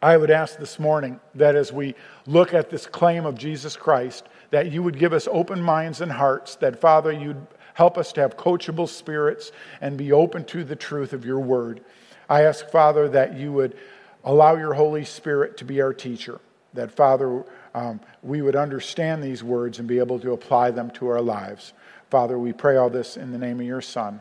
I 0.00 0.16
would 0.16 0.30
ask 0.30 0.58
this 0.58 0.78
morning 0.78 1.20
that 1.34 1.54
as 1.54 1.72
we 1.72 1.94
look 2.26 2.54
at 2.54 2.70
this 2.70 2.86
claim 2.86 3.26
of 3.26 3.36
Jesus 3.36 3.76
Christ, 3.76 4.26
that 4.50 4.70
you 4.70 4.82
would 4.82 4.98
give 4.98 5.12
us 5.12 5.28
open 5.30 5.60
minds 5.62 6.00
and 6.00 6.10
hearts, 6.10 6.56
that 6.56 6.80
Father, 6.80 7.12
you'd 7.12 7.46
Help 7.74 7.96
us 7.96 8.12
to 8.12 8.20
have 8.20 8.36
coachable 8.36 8.88
spirits 8.88 9.52
and 9.80 9.96
be 9.96 10.12
open 10.12 10.44
to 10.46 10.64
the 10.64 10.76
truth 10.76 11.12
of 11.12 11.24
your 11.24 11.40
word. 11.40 11.82
I 12.28 12.42
ask, 12.42 12.68
Father, 12.68 13.08
that 13.10 13.36
you 13.36 13.52
would 13.52 13.76
allow 14.24 14.56
your 14.56 14.74
Holy 14.74 15.04
Spirit 15.04 15.56
to 15.58 15.64
be 15.64 15.80
our 15.80 15.92
teacher, 15.92 16.40
that, 16.74 16.92
Father, 16.92 17.44
um, 17.74 18.00
we 18.22 18.42
would 18.42 18.56
understand 18.56 19.22
these 19.22 19.42
words 19.42 19.78
and 19.78 19.88
be 19.88 19.98
able 19.98 20.18
to 20.20 20.32
apply 20.32 20.70
them 20.70 20.90
to 20.92 21.08
our 21.08 21.20
lives. 21.20 21.72
Father, 22.10 22.38
we 22.38 22.52
pray 22.52 22.76
all 22.76 22.90
this 22.90 23.16
in 23.16 23.32
the 23.32 23.38
name 23.38 23.58
of 23.60 23.66
your 23.66 23.80
Son. 23.80 24.20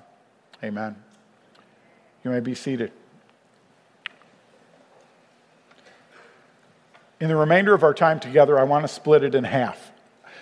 Amen. 0.63 0.95
You 2.23 2.31
may 2.31 2.39
be 2.39 2.55
seated. 2.55 2.91
In 7.19 7.27
the 7.27 7.35
remainder 7.35 7.73
of 7.73 7.83
our 7.83 7.93
time 7.93 8.19
together, 8.19 8.57
I 8.57 8.63
want 8.63 8.83
to 8.83 8.87
split 8.87 9.23
it 9.23 9.35
in 9.35 9.43
half. 9.43 9.90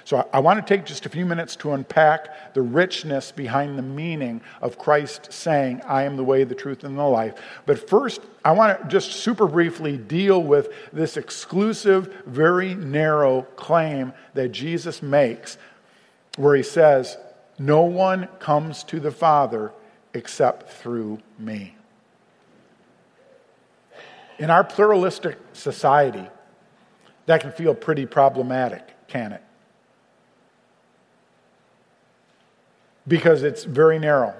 So 0.09 0.27
I 0.33 0.39
want 0.39 0.59
to 0.59 0.65
take 0.65 0.87
just 0.87 1.05
a 1.05 1.09
few 1.09 1.23
minutes 1.23 1.55
to 1.57 1.73
unpack 1.73 2.55
the 2.55 2.63
richness 2.63 3.31
behind 3.31 3.77
the 3.77 3.83
meaning 3.83 4.41
of 4.59 4.79
Christ 4.79 5.31
saying, 5.31 5.83
I 5.85 6.01
am 6.01 6.17
the 6.17 6.23
way, 6.23 6.43
the 6.43 6.55
truth, 6.55 6.83
and 6.83 6.97
the 6.97 7.03
life. 7.03 7.35
But 7.67 7.87
first, 7.87 8.19
I 8.43 8.53
want 8.53 8.81
to 8.81 8.87
just 8.87 9.11
super 9.11 9.45
briefly 9.45 9.97
deal 9.97 10.41
with 10.41 10.73
this 10.91 11.15
exclusive, 11.15 12.23
very 12.25 12.73
narrow 12.73 13.43
claim 13.55 14.11
that 14.33 14.49
Jesus 14.49 15.03
makes, 15.03 15.59
where 16.37 16.55
he 16.55 16.63
says, 16.63 17.15
No 17.59 17.83
one 17.83 18.29
comes 18.39 18.83
to 18.85 18.99
the 18.99 19.11
Father 19.11 19.71
except 20.15 20.71
through 20.71 21.19
me. 21.37 21.75
In 24.39 24.49
our 24.49 24.63
pluralistic 24.63 25.37
society, 25.53 26.27
that 27.27 27.41
can 27.41 27.51
feel 27.51 27.75
pretty 27.75 28.07
problematic, 28.07 29.07
can 29.07 29.33
it? 29.33 29.43
Because 33.09 33.43
it's 33.43 33.65
very 33.65 33.99
narrow 33.99 34.33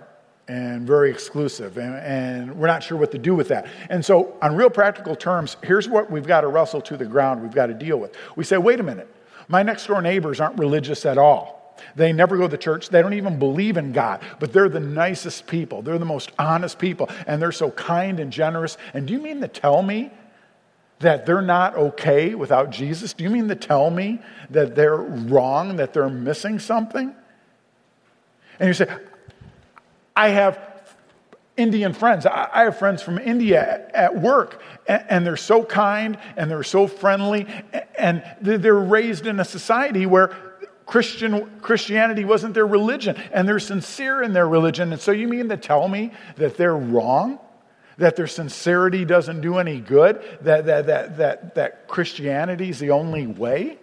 and 0.47 0.88
very 0.88 1.11
exclusive, 1.11 1.77
and, 1.77 1.95
and, 1.95 2.55
we're 2.57 2.65
not 2.65 2.81
sure 2.81 2.97
what 2.97 3.11
to 3.11 3.19
do 3.19 3.35
with 3.35 3.49
that. 3.49 3.67
And 3.89 4.03
so, 4.03 4.35
on 4.41 4.55
real 4.55 4.71
practical 4.71 5.15
terms, 5.15 5.57
here's 5.61 5.88
what 5.88 6.09
we've 6.09 6.25
got 6.25 6.41
to 6.41 6.47
wrestle 6.47 6.81
to 6.81 6.97
the 6.97 7.05
ground, 7.05 7.43
we've 7.43 7.53
got 7.53 7.67
to 7.67 7.73
deal 7.75 7.97
with. 7.97 8.15
We 8.35 8.43
say, 8.43 8.57
wait 8.57 8.79
a 8.79 8.83
minute, 8.83 9.07
my 9.47 9.61
next 9.61 9.85
door 9.85 10.01
neighbors 10.01 10.39
aren't 10.39 10.57
religious 10.57 11.05
at 11.05 11.19
all. 11.19 11.77
They 11.95 12.11
never 12.11 12.35
go 12.35 12.47
to 12.47 12.57
church. 12.57 12.89
They 12.89 13.01
don't 13.01 13.13
even 13.13 13.39
believe 13.39 13.77
in 13.77 13.91
God, 13.91 14.21
but 14.39 14.51
they're 14.51 14.69
the 14.69 14.79
nicest 14.79 15.47
people. 15.47 15.81
They're 15.81 15.99
the 15.99 16.05
most 16.05 16.31
honest 16.39 16.79
people, 16.79 17.09
and 17.27 17.41
they're 17.41 17.51
so 17.51 17.71
kind 17.71 18.19
and 18.19 18.33
generous. 18.33 18.77
And 18.93 19.07
do 19.07 19.13
you 19.13 19.19
mean 19.19 19.41
to 19.41 19.47
tell 19.47 19.81
me 19.81 20.11
that 20.99 21.25
they're 21.25 21.41
not 21.41 21.75
okay 21.75 22.35
without 22.35 22.71
Jesus? 22.71 23.13
Do 23.13 23.23
you 23.23 23.29
mean 23.29 23.47
to 23.49 23.55
tell 23.55 23.89
me 23.89 24.19
that 24.49 24.75
they're 24.75 24.97
wrong, 24.97 25.77
that 25.77 25.93
they're 25.93 26.09
missing 26.09 26.59
something? 26.59 27.15
And 28.59 28.67
you 28.67 28.73
say, 28.73 28.87
I 30.15 30.29
have 30.29 30.59
Indian 31.59 31.93
friends. 31.93 32.25
I 32.25 32.63
have 32.63 32.79
friends 32.79 33.01
from 33.01 33.17
India 33.17 33.89
at 33.93 34.19
work, 34.19 34.61
and 34.87 35.25
they're 35.25 35.35
so 35.35 35.63
kind 35.63 36.17
and 36.37 36.49
they're 36.49 36.63
so 36.63 36.87
friendly, 36.87 37.47
and 37.97 38.23
they're 38.41 38.73
raised 38.73 39.27
in 39.27 39.39
a 39.39 39.45
society 39.45 40.05
where 40.05 40.35
Christian, 40.85 41.59
Christianity 41.59 42.25
wasn't 42.25 42.53
their 42.53 42.65
religion, 42.65 43.15
and 43.31 43.47
they're 43.47 43.59
sincere 43.59 44.23
in 44.23 44.33
their 44.33 44.47
religion. 44.47 44.91
And 44.91 44.99
so 44.99 45.11
you 45.11 45.27
mean 45.27 45.49
to 45.49 45.57
tell 45.57 45.87
me 45.87 46.11
that 46.37 46.57
they're 46.57 46.75
wrong? 46.75 47.39
That 47.97 48.15
their 48.15 48.27
sincerity 48.27 49.05
doesn't 49.05 49.41
do 49.41 49.57
any 49.57 49.81
good? 49.81 50.23
That, 50.41 50.65
that, 50.65 50.87
that, 50.87 51.17
that, 51.17 51.55
that 51.55 51.87
Christianity 51.87 52.69
is 52.69 52.79
the 52.79 52.91
only 52.91 53.27
way? 53.27 53.77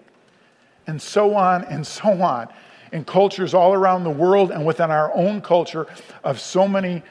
And 0.86 1.00
so 1.00 1.34
on 1.34 1.64
and 1.64 1.86
so 1.86 2.10
on. 2.22 2.48
In 2.92 3.04
cultures 3.04 3.54
all 3.54 3.74
around 3.74 4.04
the 4.04 4.10
world 4.10 4.50
and 4.50 4.64
within 4.64 4.90
our 4.90 5.12
own 5.14 5.40
culture 5.40 5.86
of 6.22 6.40
so 6.40 6.68
many 6.68 7.02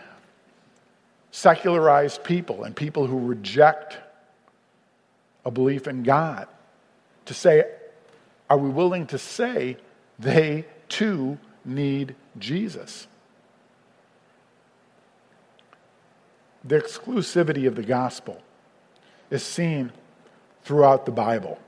secularized 1.32 2.24
people 2.24 2.64
and 2.64 2.76
people 2.76 3.08
who 3.08 3.20
reject 3.20 3.98
a 5.44 5.52
belief 5.52 5.88
in 5.88 6.04
God. 6.04 6.48
To 7.26 7.34
say, 7.34 7.66
are 8.50 8.58
we 8.58 8.70
willing 8.70 9.08
to 9.08 9.18
say 9.18 9.78
they 10.18 10.66
too 10.88 11.38
need 11.66 12.16
Jesus? 12.38 13.08
The 16.64 16.80
exclusivity 16.80 17.68
of 17.68 17.76
the 17.76 17.84
gospel 17.84 18.42
is 19.30 19.44
seen 19.44 19.92
throughout 20.64 21.06
the 21.06 21.12
Bible. 21.12 21.60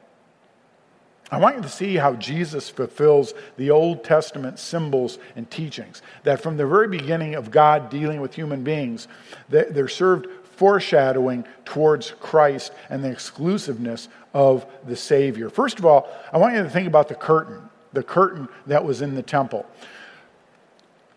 I 1.29 1.39
want 1.39 1.57
you 1.57 1.61
to 1.61 1.69
see 1.69 1.95
how 1.95 2.13
Jesus 2.13 2.69
fulfills 2.69 3.33
the 3.57 3.69
Old 3.69 4.03
Testament 4.03 4.59
symbols 4.59 5.19
and 5.35 5.49
teachings. 5.51 6.01
That 6.23 6.41
from 6.41 6.55
the 6.55 6.65
very 6.65 6.87
beginning 6.87 7.35
of 7.35 7.51
God 7.51 7.89
dealing 7.89 8.21
with 8.21 8.33
human 8.33 8.63
beings, 8.63 9.07
they're 9.49 9.89
served 9.89 10.27
foreshadowing 10.55 11.45
towards 11.65 12.11
Christ 12.19 12.71
and 12.89 13.03
the 13.03 13.11
exclusiveness 13.11 14.07
of 14.33 14.65
the 14.85 14.95
Savior. 14.95 15.49
First 15.49 15.79
of 15.79 15.85
all, 15.85 16.09
I 16.31 16.37
want 16.37 16.55
you 16.55 16.63
to 16.63 16.69
think 16.69 16.87
about 16.87 17.09
the 17.09 17.15
curtain, 17.15 17.69
the 17.93 18.03
curtain 18.03 18.47
that 18.65 18.85
was 18.85 19.01
in 19.01 19.15
the 19.15 19.21
temple. 19.21 19.65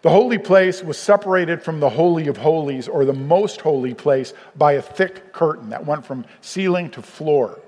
The 0.02 0.10
holy 0.10 0.38
place 0.38 0.82
was 0.82 0.98
separated 0.98 1.62
from 1.62 1.78
the 1.78 1.90
Holy 1.90 2.26
of 2.26 2.38
Holies, 2.38 2.88
or 2.88 3.04
the 3.04 3.12
most 3.12 3.60
holy 3.60 3.94
place, 3.94 4.32
by 4.56 4.72
a 4.72 4.82
thick 4.82 5.32
curtain 5.32 5.70
that 5.70 5.86
went 5.86 6.04
from 6.04 6.24
ceiling 6.40 6.90
to 6.90 7.02
floor. 7.02 7.60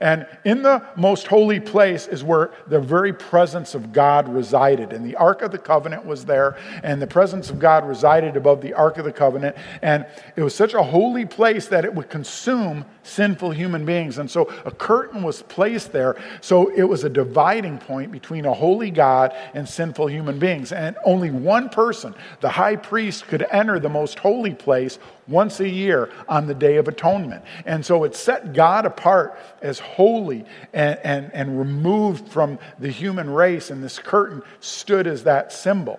And 0.00 0.26
in 0.44 0.62
the 0.62 0.82
most 0.96 1.26
holy 1.26 1.60
place 1.60 2.06
is 2.06 2.24
where 2.24 2.50
the 2.66 2.80
very 2.80 3.12
presence 3.12 3.74
of 3.74 3.92
God 3.92 4.28
resided. 4.28 4.92
And 4.92 5.04
the 5.04 5.16
Ark 5.16 5.42
of 5.42 5.50
the 5.50 5.58
Covenant 5.58 6.04
was 6.04 6.24
there, 6.24 6.56
and 6.82 7.00
the 7.00 7.06
presence 7.06 7.50
of 7.50 7.58
God 7.58 7.86
resided 7.86 8.36
above 8.36 8.60
the 8.60 8.74
Ark 8.74 8.98
of 8.98 9.04
the 9.04 9.12
Covenant. 9.12 9.56
And 9.82 10.06
it 10.36 10.42
was 10.42 10.54
such 10.54 10.74
a 10.74 10.82
holy 10.82 11.26
place 11.26 11.66
that 11.68 11.84
it 11.84 11.94
would 11.94 12.08
consume 12.08 12.84
sinful 13.02 13.50
human 13.50 13.84
beings. 13.84 14.18
And 14.18 14.30
so 14.30 14.42
a 14.64 14.70
curtain 14.70 15.22
was 15.22 15.42
placed 15.42 15.92
there. 15.92 16.16
So 16.40 16.68
it 16.70 16.84
was 16.84 17.04
a 17.04 17.08
dividing 17.08 17.78
point 17.78 18.12
between 18.12 18.44
a 18.44 18.52
holy 18.52 18.90
God 18.90 19.34
and 19.54 19.68
sinful 19.68 20.08
human 20.08 20.38
beings. 20.38 20.72
And 20.72 20.96
only 21.04 21.30
one 21.30 21.68
person, 21.68 22.14
the 22.40 22.50
high 22.50 22.76
priest, 22.76 23.26
could 23.26 23.46
enter 23.50 23.78
the 23.78 23.88
most 23.88 24.18
holy 24.18 24.54
place 24.54 24.98
once 25.28 25.60
a 25.60 25.68
year 25.68 26.10
on 26.28 26.46
the 26.46 26.54
Day 26.54 26.76
of 26.76 26.88
Atonement. 26.88 27.44
And 27.64 27.84
so 27.84 28.04
it 28.04 28.14
set 28.14 28.52
God 28.52 28.84
apart 28.84 29.38
as 29.70 29.78
holy 29.78 30.44
and, 30.74 30.98
and, 31.02 31.30
and 31.32 31.58
removed 31.58 32.28
from 32.28 32.58
the 32.78 32.90
human 32.90 33.30
race. 33.30 33.70
And 33.70 33.82
this 33.82 33.98
curtain 33.98 34.42
stood 34.60 35.06
as 35.06 35.24
that 35.24 35.52
symbol. 35.52 35.98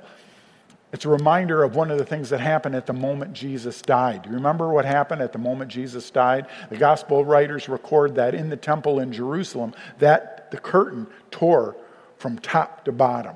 It's 0.93 1.05
a 1.05 1.09
reminder 1.09 1.63
of 1.63 1.75
one 1.75 1.89
of 1.89 1.97
the 1.97 2.05
things 2.05 2.29
that 2.29 2.41
happened 2.41 2.75
at 2.75 2.85
the 2.85 2.93
moment 2.93 3.33
Jesus 3.33 3.81
died. 3.81 4.23
Do 4.23 4.29
you 4.29 4.35
remember 4.35 4.69
what 4.69 4.83
happened 4.83 5.21
at 5.21 5.31
the 5.31 5.39
moment 5.39 5.71
Jesus 5.71 6.11
died? 6.11 6.47
The 6.69 6.77
gospel 6.77 7.23
writers 7.23 7.69
record 7.69 8.15
that 8.15 8.35
in 8.35 8.49
the 8.49 8.57
temple 8.57 8.99
in 8.99 9.13
Jerusalem, 9.13 9.73
that 9.99 10.51
the 10.51 10.57
curtain 10.57 11.07
tore 11.31 11.77
from 12.17 12.37
top 12.39 12.83
to 12.85 12.91
bottom. 12.91 13.35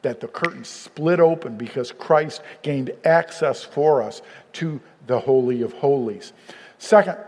That 0.00 0.20
the 0.20 0.28
curtain 0.28 0.64
split 0.64 1.20
open 1.20 1.58
because 1.58 1.92
Christ 1.92 2.40
gained 2.62 2.92
access 3.04 3.62
for 3.62 4.02
us 4.02 4.22
to 4.54 4.80
the 5.06 5.20
Holy 5.20 5.62
of 5.62 5.74
Holies. 5.74 6.32
Second, 6.78 7.18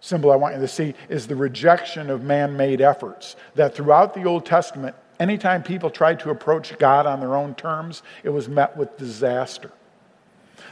symbol 0.00 0.30
I 0.30 0.36
want 0.36 0.54
you 0.54 0.60
to 0.60 0.68
see 0.68 0.94
is 1.08 1.26
the 1.26 1.36
rejection 1.36 2.10
of 2.10 2.22
man 2.22 2.56
made 2.56 2.80
efforts. 2.80 3.36
That 3.54 3.74
throughout 3.74 4.14
the 4.14 4.24
Old 4.24 4.46
Testament, 4.46 4.94
Anytime 5.20 5.62
people 5.62 5.90
tried 5.90 6.20
to 6.20 6.30
approach 6.30 6.78
God 6.78 7.06
on 7.06 7.20
their 7.20 7.34
own 7.34 7.54
terms, 7.54 8.02
it 8.22 8.30
was 8.30 8.48
met 8.48 8.76
with 8.76 8.96
disaster. 8.96 9.72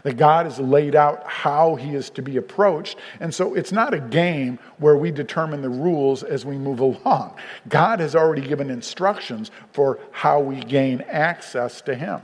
That 0.05 0.17
God 0.17 0.47
has 0.47 0.61
laid 0.61 0.95
out 0.95 1.27
how 1.27 1.75
he 1.75 1.95
is 1.95 2.11
to 2.11 2.23
be 2.23 2.37
approached. 2.37 2.97
And 3.19 3.35
so 3.35 3.55
it's 3.55 3.73
not 3.73 3.93
a 3.93 3.99
game 3.99 4.59
where 4.79 4.97
we 4.97 5.11
determine 5.11 5.63
the 5.63 5.71
rules 5.71 6.23
as 6.23 6.45
we 6.45 6.57
move 6.57 6.79
along. 6.79 7.37
God 7.69 7.99
has 7.99 8.15
already 8.15 8.43
given 8.43 8.71
instructions 8.71 9.51
for 9.73 9.99
how 10.13 10.39
we 10.41 10.61
gain 10.61 11.01
access 11.09 11.81
to 11.83 11.95
him. 11.95 12.21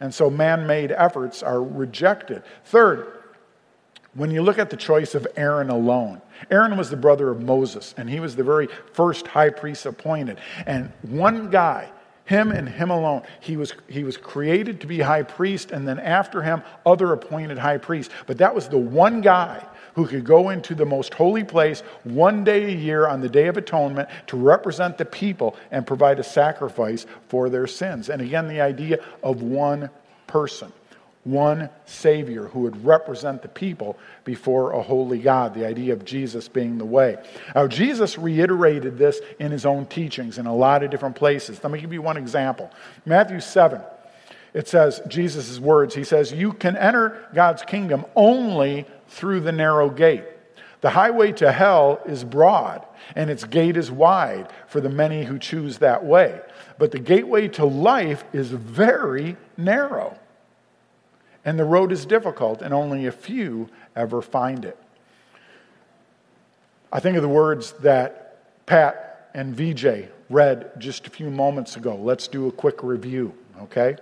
And 0.00 0.12
so 0.12 0.28
man 0.28 0.66
made 0.66 0.90
efforts 0.90 1.42
are 1.42 1.62
rejected. 1.62 2.42
Third, 2.64 3.23
when 4.14 4.30
you 4.30 4.42
look 4.42 4.58
at 4.58 4.70
the 4.70 4.76
choice 4.76 5.14
of 5.14 5.26
Aaron 5.36 5.70
alone, 5.70 6.22
Aaron 6.50 6.76
was 6.76 6.90
the 6.90 6.96
brother 6.96 7.30
of 7.30 7.42
Moses, 7.42 7.94
and 7.96 8.08
he 8.08 8.20
was 8.20 8.36
the 8.36 8.44
very 8.44 8.68
first 8.92 9.26
high 9.26 9.50
priest 9.50 9.86
appointed. 9.86 10.38
And 10.66 10.92
one 11.02 11.50
guy, 11.50 11.90
him 12.24 12.52
and 12.52 12.68
him 12.68 12.90
alone, 12.90 13.22
he 13.40 13.56
was, 13.56 13.74
he 13.88 14.04
was 14.04 14.16
created 14.16 14.80
to 14.80 14.86
be 14.86 15.00
high 15.00 15.24
priest, 15.24 15.72
and 15.72 15.86
then 15.86 15.98
after 15.98 16.42
him, 16.42 16.62
other 16.86 17.12
appointed 17.12 17.58
high 17.58 17.78
priests. 17.78 18.12
But 18.26 18.38
that 18.38 18.54
was 18.54 18.68
the 18.68 18.78
one 18.78 19.20
guy 19.20 19.66
who 19.94 20.06
could 20.06 20.24
go 20.24 20.50
into 20.50 20.74
the 20.74 20.86
most 20.86 21.14
holy 21.14 21.44
place 21.44 21.80
one 22.04 22.44
day 22.44 22.64
a 22.64 22.76
year 22.76 23.06
on 23.06 23.20
the 23.20 23.28
Day 23.28 23.46
of 23.46 23.56
Atonement 23.56 24.08
to 24.28 24.36
represent 24.36 24.98
the 24.98 25.04
people 25.04 25.56
and 25.70 25.86
provide 25.86 26.18
a 26.18 26.24
sacrifice 26.24 27.06
for 27.28 27.48
their 27.48 27.66
sins. 27.66 28.10
And 28.10 28.20
again, 28.20 28.48
the 28.48 28.60
idea 28.60 28.98
of 29.22 29.42
one 29.42 29.90
person 30.26 30.72
one 31.24 31.70
Savior 31.86 32.44
who 32.44 32.60
would 32.60 32.84
represent 32.84 33.40
the 33.42 33.48
people 33.48 33.98
before 34.24 34.72
a 34.72 34.82
holy 34.82 35.18
God, 35.18 35.54
the 35.54 35.66
idea 35.66 35.94
of 35.94 36.04
Jesus 36.04 36.48
being 36.48 36.76
the 36.76 36.84
way. 36.84 37.16
Now, 37.54 37.66
Jesus 37.66 38.18
reiterated 38.18 38.98
this 38.98 39.20
in 39.38 39.50
his 39.50 39.64
own 39.64 39.86
teachings 39.86 40.38
in 40.38 40.46
a 40.46 40.54
lot 40.54 40.82
of 40.82 40.90
different 40.90 41.16
places. 41.16 41.62
Let 41.64 41.72
me 41.72 41.80
give 41.80 41.92
you 41.92 42.02
one 42.02 42.18
example. 42.18 42.70
Matthew 43.06 43.40
7, 43.40 43.80
it 44.52 44.68
says, 44.68 45.00
Jesus' 45.08 45.58
words, 45.58 45.94
he 45.94 46.04
says, 46.04 46.30
You 46.30 46.52
can 46.52 46.76
enter 46.76 47.26
God's 47.34 47.62
kingdom 47.62 48.04
only 48.14 48.86
through 49.08 49.40
the 49.40 49.52
narrow 49.52 49.88
gate. 49.88 50.24
The 50.82 50.90
highway 50.90 51.32
to 51.32 51.50
hell 51.50 52.02
is 52.04 52.22
broad, 52.22 52.84
and 53.16 53.30
its 53.30 53.44
gate 53.44 53.78
is 53.78 53.90
wide 53.90 54.50
for 54.66 54.82
the 54.82 54.90
many 54.90 55.24
who 55.24 55.38
choose 55.38 55.78
that 55.78 56.04
way. 56.04 56.38
But 56.78 56.90
the 56.90 56.98
gateway 56.98 57.48
to 57.48 57.64
life 57.64 58.24
is 58.34 58.50
very 58.50 59.38
narrow 59.56 60.18
and 61.44 61.58
the 61.58 61.64
road 61.64 61.92
is 61.92 62.06
difficult, 62.06 62.62
and 62.62 62.72
only 62.72 63.06
a 63.06 63.12
few 63.12 63.68
ever 63.94 64.22
find 64.22 64.64
it. 64.64 64.78
I 66.92 67.00
think 67.00 67.16
of 67.16 67.22
the 67.22 67.28
words 67.28 67.72
that 67.80 68.66
Pat 68.66 69.28
and 69.34 69.54
VJ 69.54 70.08
read 70.30 70.72
just 70.78 71.06
a 71.06 71.10
few 71.10 71.30
moments 71.30 71.76
ago. 71.76 71.96
Let's 71.96 72.28
do 72.28 72.48
a 72.48 72.52
quick 72.52 72.82
review, 72.82 73.34
okay? 73.62 73.96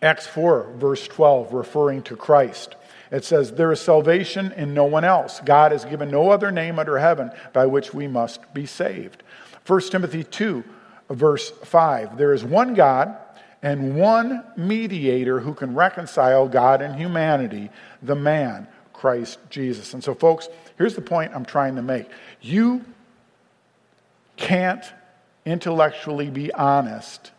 Acts 0.00 0.26
4, 0.26 0.74
verse 0.76 1.08
12, 1.08 1.52
referring 1.52 2.02
to 2.02 2.14
Christ. 2.14 2.76
It 3.10 3.24
says, 3.24 3.52
There 3.52 3.72
is 3.72 3.80
salvation 3.80 4.52
in 4.52 4.74
no 4.74 4.84
one 4.84 5.04
else. 5.04 5.40
God 5.44 5.72
has 5.72 5.84
given 5.84 6.10
no 6.10 6.30
other 6.30 6.52
name 6.52 6.78
under 6.78 6.98
heaven 6.98 7.30
by 7.52 7.66
which 7.66 7.92
we 7.92 8.06
must 8.06 8.52
be 8.54 8.66
saved. 8.66 9.22
1 9.66 9.80
Timothy 9.90 10.22
2, 10.22 10.62
verse 11.10 11.50
5. 11.50 12.16
There 12.16 12.32
is 12.32 12.44
one 12.44 12.74
God 12.74 13.16
and 13.62 13.96
one 13.96 14.44
mediator 14.56 15.40
who 15.40 15.54
can 15.54 15.74
reconcile 15.74 16.48
God 16.48 16.80
and 16.80 16.94
humanity, 16.94 17.70
the 18.02 18.14
man, 18.14 18.68
Christ 18.92 19.38
Jesus. 19.50 19.94
And 19.94 20.02
so, 20.02 20.14
folks, 20.14 20.48
here's 20.76 20.94
the 20.94 21.00
point 21.00 21.32
I'm 21.34 21.44
trying 21.44 21.76
to 21.76 21.82
make. 21.82 22.08
You 22.40 22.84
can't 24.36 24.84
intellectually 25.44 26.30
be 26.30 26.52
honest 26.52 27.32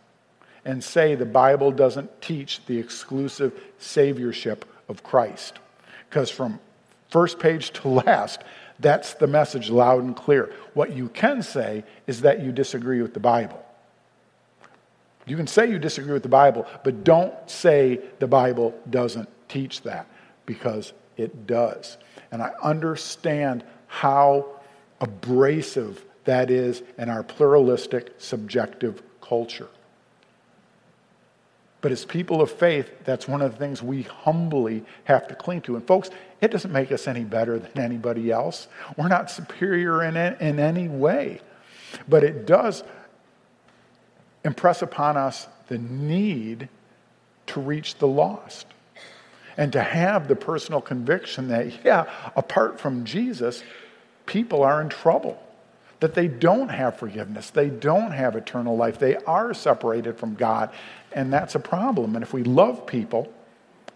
and 0.64 0.82
say 0.84 1.14
the 1.14 1.24
Bible 1.24 1.70
doesn't 1.70 2.20
teach 2.20 2.64
the 2.66 2.78
exclusive 2.78 3.58
saviorship 3.80 4.62
of 4.88 5.02
Christ. 5.02 5.58
Because 6.08 6.30
from 6.30 6.60
first 7.08 7.38
page 7.38 7.70
to 7.72 7.88
last, 7.88 8.42
that's 8.78 9.14
the 9.14 9.26
message 9.26 9.70
loud 9.70 10.02
and 10.02 10.16
clear. 10.16 10.52
What 10.74 10.94
you 10.94 11.08
can 11.08 11.42
say 11.42 11.84
is 12.06 12.22
that 12.22 12.40
you 12.40 12.52
disagree 12.52 13.00
with 13.00 13.14
the 13.14 13.20
Bible. 13.20 13.64
You 15.26 15.36
can 15.36 15.46
say 15.46 15.70
you 15.70 15.78
disagree 15.78 16.12
with 16.12 16.22
the 16.22 16.28
Bible, 16.28 16.66
but 16.82 17.04
don't 17.04 17.34
say 17.48 18.00
the 18.18 18.26
Bible 18.26 18.74
doesn't 18.88 19.28
teach 19.48 19.82
that 19.82 20.06
because 20.46 20.92
it 21.16 21.46
does. 21.46 21.98
And 22.32 22.42
I 22.42 22.52
understand 22.62 23.64
how 23.86 24.46
abrasive 25.00 26.04
that 26.24 26.50
is 26.50 26.82
in 26.98 27.08
our 27.08 27.22
pluralistic, 27.22 28.14
subjective 28.18 29.02
culture. 29.20 29.68
But 31.80 31.92
as 31.92 32.04
people 32.04 32.42
of 32.42 32.50
faith, 32.50 32.90
that's 33.04 33.26
one 33.26 33.40
of 33.40 33.52
the 33.52 33.58
things 33.58 33.82
we 33.82 34.02
humbly 34.02 34.84
have 35.04 35.26
to 35.28 35.34
cling 35.34 35.62
to. 35.62 35.76
And 35.76 35.86
folks, 35.86 36.10
it 36.40 36.50
doesn't 36.50 36.72
make 36.72 36.92
us 36.92 37.08
any 37.08 37.24
better 37.24 37.58
than 37.58 37.78
anybody 37.78 38.30
else. 38.30 38.68
We're 38.96 39.08
not 39.08 39.30
superior 39.30 40.02
in, 40.02 40.16
in 40.16 40.58
any 40.58 40.88
way. 40.88 41.40
But 42.06 42.22
it 42.22 42.46
does 42.46 42.84
impress 44.44 44.82
upon 44.82 45.16
us 45.16 45.46
the 45.68 45.78
need 45.78 46.68
to 47.46 47.60
reach 47.60 47.96
the 47.96 48.06
lost 48.06 48.66
and 49.56 49.72
to 49.72 49.82
have 49.82 50.28
the 50.28 50.36
personal 50.36 50.80
conviction 50.80 51.48
that, 51.48 51.84
yeah, 51.84 52.10
apart 52.36 52.80
from 52.80 53.04
Jesus, 53.04 53.62
people 54.26 54.62
are 54.62 54.80
in 54.80 54.88
trouble 54.88 55.40
that 56.00 56.14
they 56.14 56.28
don't 56.28 56.70
have 56.70 56.96
forgiveness, 56.96 57.50
they 57.50 57.68
don't 57.68 58.12
have 58.12 58.34
eternal 58.34 58.76
life, 58.76 58.98
they 58.98 59.16
are 59.16 59.52
separated 59.52 60.18
from 60.18 60.34
God, 60.34 60.70
and 61.12 61.32
that's 61.32 61.54
a 61.54 61.60
problem. 61.60 62.16
And 62.16 62.22
if 62.22 62.32
we 62.32 62.42
love 62.42 62.86
people, 62.86 63.30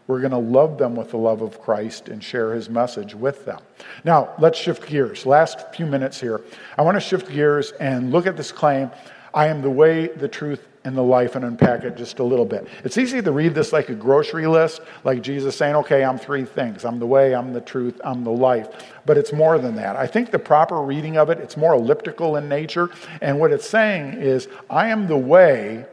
we're 0.07 0.21
going 0.21 0.33
to 0.33 0.37
love 0.37 0.77
them 0.77 0.97
with 0.97 1.11
the 1.13 1.17
love 1.17 1.41
of 1.41 1.63
Christ 1.63 2.09
and 2.09 2.23
share 2.23 2.53
his 2.53 2.69
message 2.69 3.15
with 3.15 3.47
them. 3.47 3.61
Now, 4.05 4.35
let's 4.39 4.59
shift 4.59 4.87
gears. 4.87 5.25
Last 5.25 5.75
few 5.75 5.87
minutes 5.87 6.21
here. 6.21 6.43
I 6.77 6.83
want 6.83 6.97
to 6.97 7.01
shift 7.01 7.31
gears 7.31 7.73
and 7.81 8.13
look 8.13 8.27
at 8.27 8.37
this 8.37 8.53
claim 8.53 8.91
I 9.35 9.49
am 9.49 9.63
the 9.63 9.71
way, 9.71 10.07
the 10.07 10.29
truth, 10.29 10.67
and 10.85 10.97
the 10.97 11.03
life 11.03 11.35
and 11.35 11.45
unpack 11.45 11.83
it 11.83 11.97
just 11.97 12.19
a 12.19 12.23
little 12.23 12.45
bit. 12.45 12.69
It's 12.85 12.99
easy 12.99 13.21
to 13.21 13.33
read 13.33 13.55
this 13.55 13.73
like 13.73 13.89
a 13.89 13.95
grocery 13.95 14.47
list, 14.47 14.83
like 15.03 15.23
Jesus 15.23 15.57
saying, 15.57 15.75
okay, 15.77 16.05
I'm 16.05 16.19
three 16.19 16.45
things 16.45 16.85
I'm 16.85 16.99
the 16.99 17.07
way, 17.07 17.35
I'm 17.35 17.53
the 17.53 17.61
truth, 17.61 18.01
I'm 18.05 18.23
the 18.23 18.31
life. 18.31 18.69
But 19.07 19.17
it's 19.19 19.33
more 19.33 19.59
than 19.59 19.75
that. 19.77 19.97
I 19.97 20.07
think 20.07 20.31
the 20.31 20.39
proper 20.39 20.81
reading 20.81 21.17
of 21.17 21.31
it, 21.31 21.39
it's 21.39 21.57
more 21.57 21.75
elliptical 21.75 22.37
in 22.37 22.49
nature. 22.49 22.91
And 23.21 23.41
what 23.41 23.51
it's 23.51 23.69
saying 23.69 24.15
is, 24.21 24.47
I 24.69 24.89
am 24.89 25.07
the 25.07 25.17
way 25.17 25.87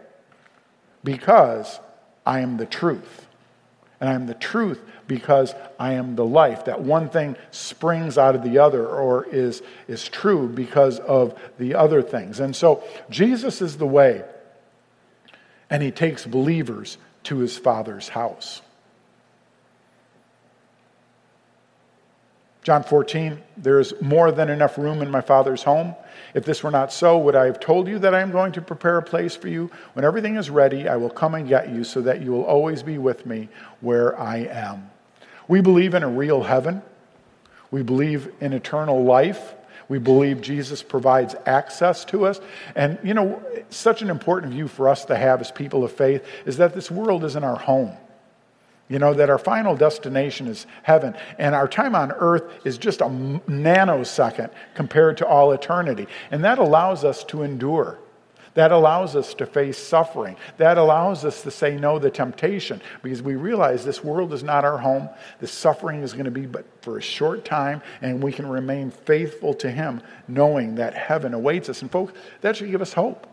because 1.04 1.80
I 2.25 2.41
am 2.41 2.58
the 2.58 2.65
truth. 2.65 3.27
And 3.99 4.10
I 4.10 4.13
am 4.13 4.27
the 4.27 4.34
truth 4.34 4.82
because 5.12 5.54
I 5.78 5.95
am 5.95 6.15
the 6.15 6.24
life. 6.24 6.63
That 6.63 6.80
one 6.80 7.10
thing 7.10 7.36
springs 7.52 8.17
out 8.17 8.34
of 8.34 8.43
the 8.43 8.60
other 8.60 8.88
or 8.88 9.26
is, 9.26 9.62
is 9.89 10.08
true 10.08 10.47
because 10.47 11.00
of 11.00 11.38
the 11.60 11.76
other 11.76 12.02
things. 12.02 12.39
And 12.39 12.56
so 12.56 12.82
Jesus 13.10 13.62
is 13.62 13.76
the 13.76 13.86
way 13.86 14.24
and 15.69 15.84
he 15.84 15.91
takes 15.91 16.26
believers 16.26 16.97
to 17.24 17.39
his 17.39 17.58
father's 17.58 18.08
house. 18.08 18.62
John 22.63 22.84
14, 22.84 23.41
there 23.58 23.80
is 23.80 23.93
more 24.02 24.32
than 24.32 24.50
enough 24.50 24.78
room 24.78 25.02
in 25.02 25.10
my 25.10 25.21
Father's 25.21 25.63
home. 25.63 25.95
If 26.36 26.45
this 26.45 26.62
were 26.62 26.69
not 26.69 26.93
so, 26.93 27.17
would 27.17 27.36
I 27.36 27.45
have 27.45 27.60
told 27.60 27.88
you 27.88 27.97
that 28.00 28.13
I 28.13 28.21
am 28.21 28.32
going 28.32 28.52
to 28.52 28.62
prepare 28.62 29.00
a 29.00 29.04
place 29.04 29.36
for 29.36 29.47
you? 29.47 29.71
When 29.93 30.06
everything 30.06 30.36
is 30.36 30.52
ready, 30.52 30.88
I 30.88 30.95
will 30.97 31.10
come 31.10 31.34
and 31.34 31.47
get 31.47 31.69
you 31.69 31.84
so 31.84 32.02
that 32.02 32.21
you 32.21 32.32
will 32.32 32.43
always 32.43 32.84
be 32.84 33.00
with 33.00 33.26
me 33.26 33.50
where 33.80 34.19
I 34.19 34.38
am. 34.41 34.90
We 35.52 35.60
believe 35.60 35.96
in 35.96 36.04
a 36.04 36.08
real 36.08 36.44
heaven. 36.44 36.82
We 37.72 37.84
believe 37.84 38.32
in 38.40 38.54
eternal 38.54 39.04
life. 39.04 39.54
We 39.90 40.00
believe 40.00 40.40
Jesus 40.40 40.82
provides 40.82 41.36
access 41.46 42.06
to 42.06 42.26
us. 42.26 42.40
And, 42.74 42.98
you 43.04 43.14
know, 43.14 43.44
such 43.70 44.02
an 44.02 44.10
important 44.10 44.54
view 44.54 44.70
for 44.70 44.88
us 44.88 45.04
to 45.06 45.16
have 45.18 45.42
as 45.42 45.52
people 45.52 45.84
of 45.84 45.92
faith 45.92 46.26
is 46.46 46.56
that 46.56 46.74
this 46.74 46.90
world 46.90 47.26
isn't 47.26 47.44
our 47.44 47.58
home. 47.58 47.92
You 48.88 49.00
know, 49.00 49.14
that 49.14 49.30
our 49.30 49.38
final 49.38 49.76
destination 49.76 50.48
is 50.48 50.68
heaven, 50.84 51.16
and 51.38 51.54
our 51.54 51.68
time 51.68 51.96
on 51.96 52.14
earth 52.14 52.44
is 52.66 52.78
just 52.78 53.02
a 53.02 53.08
nanosecond 53.08 54.52
compared 54.74 55.18
to 55.18 55.28
all 55.28 55.52
eternity. 55.52 56.08
And 56.32 56.46
that 56.46 56.60
allows 56.60 57.04
us 57.04 57.26
to 57.26 57.44
endure. 57.44 58.00
That 58.54 58.72
allows 58.72 59.16
us 59.16 59.34
to 59.36 59.46
face 59.46 59.78
suffering. 59.78 60.36
That 60.58 60.78
allows 60.78 61.24
us 61.24 61.42
to 61.44 61.52
say 61.52 61.78
no 61.78 62.00
to 62.00 62.10
temptation 62.10 62.82
because 63.02 63.22
we 63.22 63.36
realize 63.36 63.86
this 63.86 64.04
world 64.04 64.34
is 64.34 64.44
not 64.44 64.66
our 64.66 64.78
home. 64.78 65.10
The 65.40 65.48
suffering 65.48 66.02
is 66.02 66.12
going 66.12 66.26
to 66.26 66.32
be 66.32 66.46
but 66.46 66.66
for 66.82 66.98
a 66.98 67.02
short 67.02 67.46
time, 67.46 67.82
and 68.02 68.22
we 68.22 68.34
can 68.34 68.48
remain 68.48 68.92
faithful 68.92 69.54
to 69.56 69.72
Him, 69.72 70.02
knowing 70.28 70.76
that 70.76 70.94
heaven 70.94 71.34
awaits 71.34 71.70
us. 71.70 71.82
And, 71.82 71.90
folks, 71.90 72.14
that 72.42 72.58
should 72.58 72.72
give 72.72 72.82
us 72.82 72.92
hope. 72.92 73.28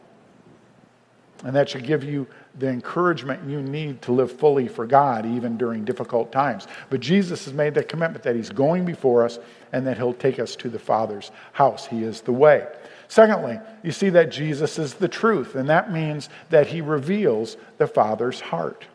And 1.44 1.54
that 1.54 1.68
should 1.68 1.85
give 1.85 2.02
you 2.02 2.26
the 2.59 2.68
encouragement 2.68 3.48
you 3.48 3.62
need 3.62 4.02
to 4.02 4.12
live 4.12 4.33
fully 4.33 4.66
for 4.66 4.87
God, 4.87 5.24
even 5.24 5.57
during 5.57 5.85
difficult 5.85 6.33
times. 6.33 6.66
But 6.90 6.98
Jesus 7.00 7.44
has 7.44 7.54
made 7.54 7.74
that 7.74 7.88
commitment 7.88 8.24
that 8.24 8.35
He's 8.35 8.50
going 8.50 8.85
before 8.85 9.24
us 9.24 9.38
and 9.72 9.87
that 9.87 9.96
He'll 9.96 10.14
take 10.14 10.38
us 10.40 10.57
to 10.57 10.68
the 10.68 10.78
Father's 10.78 11.31
house. 11.52 11.87
He 11.87 12.02
is 12.02 12.22
the 12.22 12.33
way. 12.33 12.66
Secondly, 13.08 13.58
you 13.82 13.90
see 13.90 14.10
that 14.10 14.30
Jesus 14.30 14.78
is 14.78 14.94
the 14.94 15.08
truth, 15.08 15.54
and 15.54 15.68
that 15.70 15.90
means 15.90 16.28
that 16.50 16.68
he 16.68 16.82
reveals 16.82 17.56
the 17.78 17.86
Father's 17.86 18.40
heart. 18.40 18.86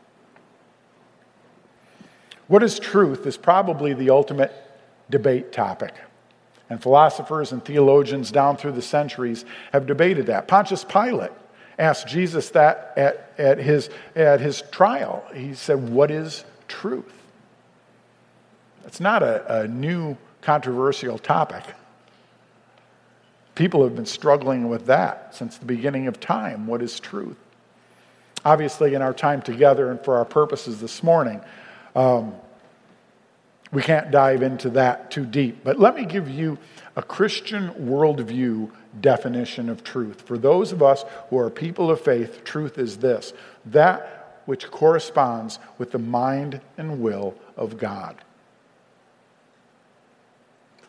What 2.48 2.62
is 2.62 2.78
truth 2.78 3.26
is 3.26 3.38
probably 3.38 3.94
the 3.94 4.12
ultimate 4.12 4.54
debate 5.10 5.52
topic. 5.52 5.96
And 6.70 6.82
philosophers 6.82 7.52
and 7.52 7.64
theologians 7.64 8.32
down 8.32 8.58
through 8.58 8.74
the 8.74 8.82
centuries 8.82 9.46
have 9.72 9.88
debated 9.88 10.28
that. 10.28 10.48
Pontius 10.48 10.84
Pilate 10.84 11.32
asked 11.80 12.08
Jesus 12.08 12.50
that 12.52 12.94
at, 12.96 13.34
at, 13.38 13.58
his, 13.58 13.90
at 14.16 14.40
his 14.40 14.62
trial. 14.72 15.24
He 15.34 15.54
said, 15.56 15.90
What 15.90 16.12
is 16.12 16.46
truth? 16.68 17.12
It's 18.86 19.00
not 19.00 19.24
a, 19.24 19.62
a 19.62 19.68
new 19.68 20.18
controversial 20.42 21.18
topic. 21.18 21.64
People 23.56 23.84
have 23.84 23.96
been 23.96 24.06
struggling 24.06 24.70
with 24.70 24.88
that 24.88 25.36
since 25.36 25.58
the 25.58 25.66
beginning 25.66 26.08
of 26.08 26.20
time. 26.20 26.66
What 26.66 26.82
is 26.82 27.00
truth? 27.00 27.38
Obviously, 28.46 28.94
in 28.94 29.02
our 29.02 29.14
time 29.14 29.42
together 29.42 29.92
and 29.92 30.04
for 30.04 30.18
our 30.18 30.26
purposes 30.26 30.82
this 30.82 31.04
morning, 31.04 31.40
um, 31.96 32.34
we 33.72 33.82
can't 33.82 34.12
dive 34.12 34.44
into 34.44 34.70
that 34.72 35.12
too 35.12 35.26
deep. 35.26 35.64
But 35.64 35.80
let 35.80 35.96
me 35.96 36.06
give 36.06 36.30
you 36.30 36.58
a 36.96 37.02
Christian 37.02 37.70
worldview 37.72 38.70
definition 39.02 39.70
of 39.70 39.84
truth. 39.84 40.22
For 40.22 40.38
those 40.38 40.72
of 40.72 40.84
us 40.84 41.06
who 41.30 41.40
are 41.40 41.50
people 41.50 41.90
of 41.90 42.00
faith, 42.02 42.44
truth 42.44 42.78
is 42.78 42.98
this 42.98 43.34
that 43.66 44.42
which 44.46 44.70
corresponds 44.70 45.58
with 45.78 45.92
the 45.92 46.00
mind 46.00 46.60
and 46.78 47.02
will 47.02 47.34
of 47.56 47.78
God. 47.78 48.18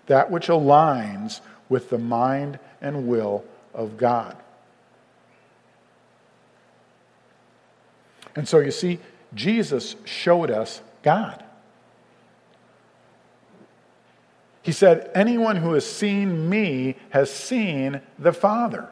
That 0.07 0.31
which 0.31 0.49
aligns 0.49 1.41
with 1.69 1.91
the 1.91 1.99
mind 1.99 2.59
and 2.81 3.09
will 3.09 3.45
of 3.73 3.97
God. 3.97 4.37
And 8.37 8.49
so 8.49 8.59
you 8.59 8.71
see, 8.71 8.99
Jesus 9.35 9.97
showed 10.05 10.51
us 10.51 10.81
God. 11.03 11.45
He 14.63 14.73
said, 14.73 15.11
Anyone 15.15 15.57
who 15.57 15.75
has 15.75 15.87
seen 15.87 16.49
me 16.49 16.97
has 17.11 17.31
seen 17.31 18.01
the 18.19 18.33
Father. 18.33 18.89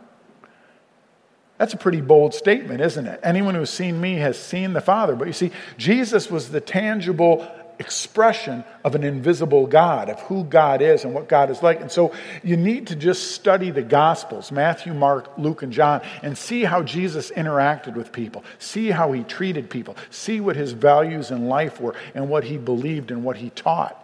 That's 1.59 1.75
a 1.75 1.79
pretty 1.79 2.01
bold 2.01 2.35
statement, 2.35 2.81
isn't 2.81 3.07
it? 3.07 3.21
Anyone 3.23 3.55
who's 3.55 3.71
seen 3.71 4.01
me 4.01 4.17
has 4.17 4.39
seen 4.39 4.73
the 4.73 4.81
Father. 4.81 5.15
But 5.15 5.29
you 5.29 5.33
see, 5.33 5.51
Jesus 5.77 6.31
was 6.31 6.51
the 6.51 6.61
tangible 6.61 7.49
expression 7.83 8.65
of 8.85 8.95
an 8.95 9.03
invisible 9.03 9.67
God, 9.67 10.09
of 10.09 10.21
who 10.21 10.45
God 10.45 10.81
is 10.81 11.05
and 11.05 11.13
what 11.13 11.29
God 11.29 11.51
is 11.51 11.65
like. 11.65 11.81
And 11.81 11.91
so 11.91 12.15
you 12.45 12.57
need 12.57 12.87
to 12.87 12.97
just 12.97 13.33
study 13.33 13.73
the 13.73 13.83
Gospels 13.83 14.53
Matthew, 14.53 14.95
Mark, 14.95 15.37
Luke, 15.37 15.63
and 15.63 15.73
John 15.73 16.01
and 16.23 16.39
see 16.39 16.63
how 16.63 16.85
Jesus 16.85 17.33
interacted 17.33 17.97
with 17.97 18.13
people, 18.13 18.45
see 18.61 18.91
how 18.91 19.11
he 19.11 19.25
treated 19.25 19.69
people, 19.69 19.97
see 20.11 20.41
what 20.41 20.55
his 20.55 20.71
values 20.73 21.33
in 21.33 21.49
life 21.49 21.81
were, 21.81 21.97
and 22.15 22.29
what 22.29 22.45
he 22.45 22.57
believed 22.57 23.11
and 23.11 23.25
what 23.25 23.37
he 23.37 23.51
taught. 23.51 23.99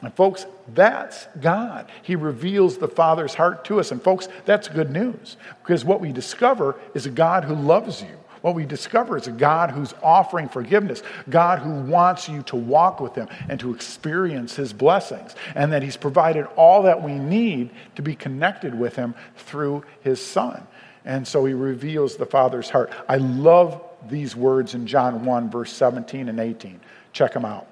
And 0.00 0.14
folks, 0.14 0.46
that's 0.74 1.26
God. 1.40 1.90
He 2.02 2.16
reveals 2.16 2.78
the 2.78 2.88
Father's 2.88 3.34
heart 3.34 3.66
to 3.66 3.78
us. 3.80 3.92
And 3.92 4.02
folks, 4.02 4.28
that's 4.46 4.66
good 4.66 4.90
news 4.90 5.36
because 5.62 5.84
what 5.84 6.00
we 6.00 6.10
discover 6.10 6.76
is 6.94 7.04
a 7.04 7.10
God 7.10 7.44
who 7.44 7.54
loves 7.54 8.02
you 8.02 8.18
what 8.42 8.54
we 8.54 8.66
discover 8.66 9.16
is 9.16 9.28
a 9.28 9.32
God 9.32 9.70
who's 9.70 9.94
offering 10.02 10.48
forgiveness, 10.48 11.02
God 11.30 11.60
who 11.60 11.70
wants 11.90 12.28
you 12.28 12.42
to 12.44 12.56
walk 12.56 13.00
with 13.00 13.14
Him 13.14 13.28
and 13.48 13.58
to 13.60 13.72
experience 13.72 14.54
His 14.54 14.72
blessings, 14.72 15.34
and 15.54 15.72
that 15.72 15.82
He's 15.82 15.96
provided 15.96 16.46
all 16.56 16.82
that 16.82 17.02
we 17.02 17.12
need 17.12 17.70
to 17.94 18.02
be 18.02 18.14
connected 18.14 18.78
with 18.78 18.96
Him 18.96 19.14
through 19.36 19.84
His 20.02 20.24
Son. 20.24 20.66
And 21.04 21.26
so 21.26 21.44
He 21.44 21.54
reveals 21.54 22.16
the 22.16 22.26
Father's 22.26 22.68
heart. 22.68 22.92
I 23.08 23.16
love 23.16 23.80
these 24.08 24.36
words 24.36 24.74
in 24.74 24.86
John 24.86 25.24
1, 25.24 25.50
verse 25.50 25.72
17 25.72 26.28
and 26.28 26.40
18. 26.40 26.80
Check 27.12 27.32
them 27.32 27.44
out. 27.44 27.66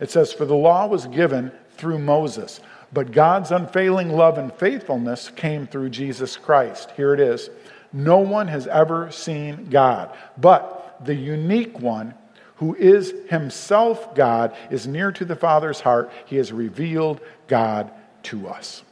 It 0.00 0.10
says, 0.10 0.32
For 0.32 0.44
the 0.44 0.56
law 0.56 0.86
was 0.86 1.06
given 1.06 1.52
through 1.76 1.98
Moses, 1.98 2.60
but 2.92 3.12
God's 3.12 3.50
unfailing 3.50 4.10
love 4.10 4.38
and 4.38 4.52
faithfulness 4.52 5.30
came 5.30 5.66
through 5.66 5.90
Jesus 5.90 6.36
Christ. 6.36 6.90
Here 6.96 7.14
it 7.14 7.20
is. 7.20 7.50
No 7.92 8.18
one 8.18 8.48
has 8.48 8.66
ever 8.66 9.10
seen 9.10 9.70
God, 9.70 10.14
but 10.36 11.04
the 11.04 11.14
unique 11.14 11.78
one 11.78 12.14
who 12.56 12.74
is 12.74 13.12
himself 13.28 14.14
God 14.14 14.56
is 14.70 14.86
near 14.86 15.12
to 15.12 15.24
the 15.24 15.36
Father's 15.36 15.80
heart. 15.80 16.10
He 16.24 16.36
has 16.36 16.52
revealed 16.52 17.20
God 17.48 17.90
to 18.24 18.48
us. 18.48 18.82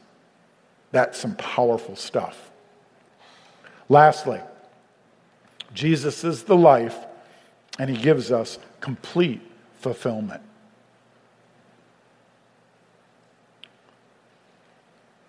That's 0.91 1.17
some 1.17 1.35
powerful 1.35 1.95
stuff. 1.95 2.51
Lastly, 3.89 4.39
Jesus 5.73 6.23
is 6.23 6.43
the 6.43 6.55
life 6.55 6.97
and 7.77 7.89
He 7.89 7.97
gives 7.97 8.31
us 8.31 8.57
complete 8.79 9.41
fulfillment. 9.79 10.41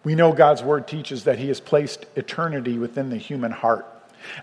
We 0.07 0.15
know 0.15 0.33
God's 0.33 0.63
word 0.63 0.87
teaches 0.87 1.25
that 1.25 1.41
He 1.41 1.49
has 1.49 1.59
placed 1.59 2.07
eternity 2.15 2.79
within 2.79 3.11
the 3.11 3.17
human 3.17 3.51
heart. 3.51 3.85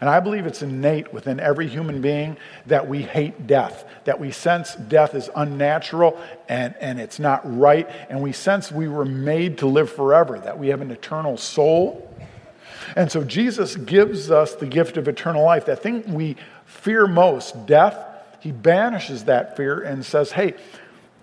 And 0.02 0.10
I 0.10 0.20
believe 0.20 0.46
it's 0.46 0.62
innate 0.62 1.14
within 1.14 1.40
every 1.40 1.70
human 1.70 2.02
being 2.02 2.36
that 2.66 2.90
we 2.90 3.02
hate 3.02 3.48
death, 3.48 3.86
that 4.04 4.20
we 4.20 4.32
sense 4.32 4.76
death 4.76 5.16
is 5.16 5.30
unnatural 5.34 6.22
and, 6.50 6.76
and 6.82 7.00
it's 7.00 7.18
not 7.18 7.40
right, 7.58 7.90
and 8.10 8.22
we 8.22 8.34
sense 8.34 8.74
we 8.74 8.90
were 8.90 9.06
made 9.06 9.60
to 9.60 9.66
live 9.66 9.90
forever, 9.90 10.38
that 10.38 10.60
we 10.60 10.68
have 10.68 10.82
an 10.82 10.92
eternal 10.92 11.38
soul. 11.38 12.14
And 12.98 13.10
so 13.10 13.24
Jesus 13.24 13.78
gives 13.78 14.30
us 14.32 14.56
the 14.56 14.66
gift 14.66 14.98
of 14.98 15.08
eternal 15.08 15.46
life. 15.46 15.68
That 15.68 15.82
thing 15.82 16.14
we 16.14 16.36
fear 16.66 17.08
most, 17.08 17.68
death, 17.68 18.06
he 18.42 18.52
banishes 18.52 19.24
that 19.24 19.56
fear 19.56 19.82
and 19.82 20.06
says, 20.06 20.34
hey, 20.34 20.56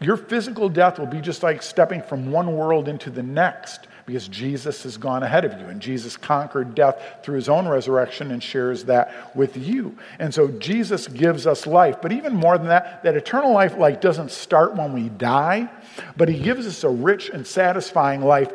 your 0.00 0.16
physical 0.16 0.70
death 0.70 0.98
will 0.98 1.04
be 1.04 1.20
just 1.20 1.42
like 1.42 1.62
stepping 1.62 2.00
from 2.00 2.32
one 2.32 2.56
world 2.56 2.88
into 2.88 3.10
the 3.10 3.22
next 3.22 3.86
because 4.10 4.26
Jesus 4.26 4.82
has 4.82 4.96
gone 4.96 5.22
ahead 5.22 5.44
of 5.44 5.52
you 5.60 5.66
and 5.66 5.80
Jesus 5.80 6.16
conquered 6.16 6.74
death 6.74 7.00
through 7.22 7.36
his 7.36 7.48
own 7.48 7.68
resurrection 7.68 8.32
and 8.32 8.42
shares 8.42 8.84
that 8.86 9.36
with 9.36 9.56
you. 9.56 9.96
And 10.18 10.34
so 10.34 10.48
Jesus 10.48 11.06
gives 11.06 11.46
us 11.46 11.64
life. 11.64 12.02
But 12.02 12.10
even 12.10 12.34
more 12.34 12.58
than 12.58 12.66
that, 12.66 13.04
that 13.04 13.14
eternal 13.14 13.52
life 13.52 13.76
like 13.76 14.00
doesn't 14.00 14.32
start 14.32 14.74
when 14.74 14.92
we 14.92 15.10
die, 15.10 15.70
but 16.16 16.28
he 16.28 16.40
gives 16.40 16.66
us 16.66 16.82
a 16.82 16.88
rich 16.88 17.28
and 17.28 17.46
satisfying 17.46 18.20
life 18.20 18.52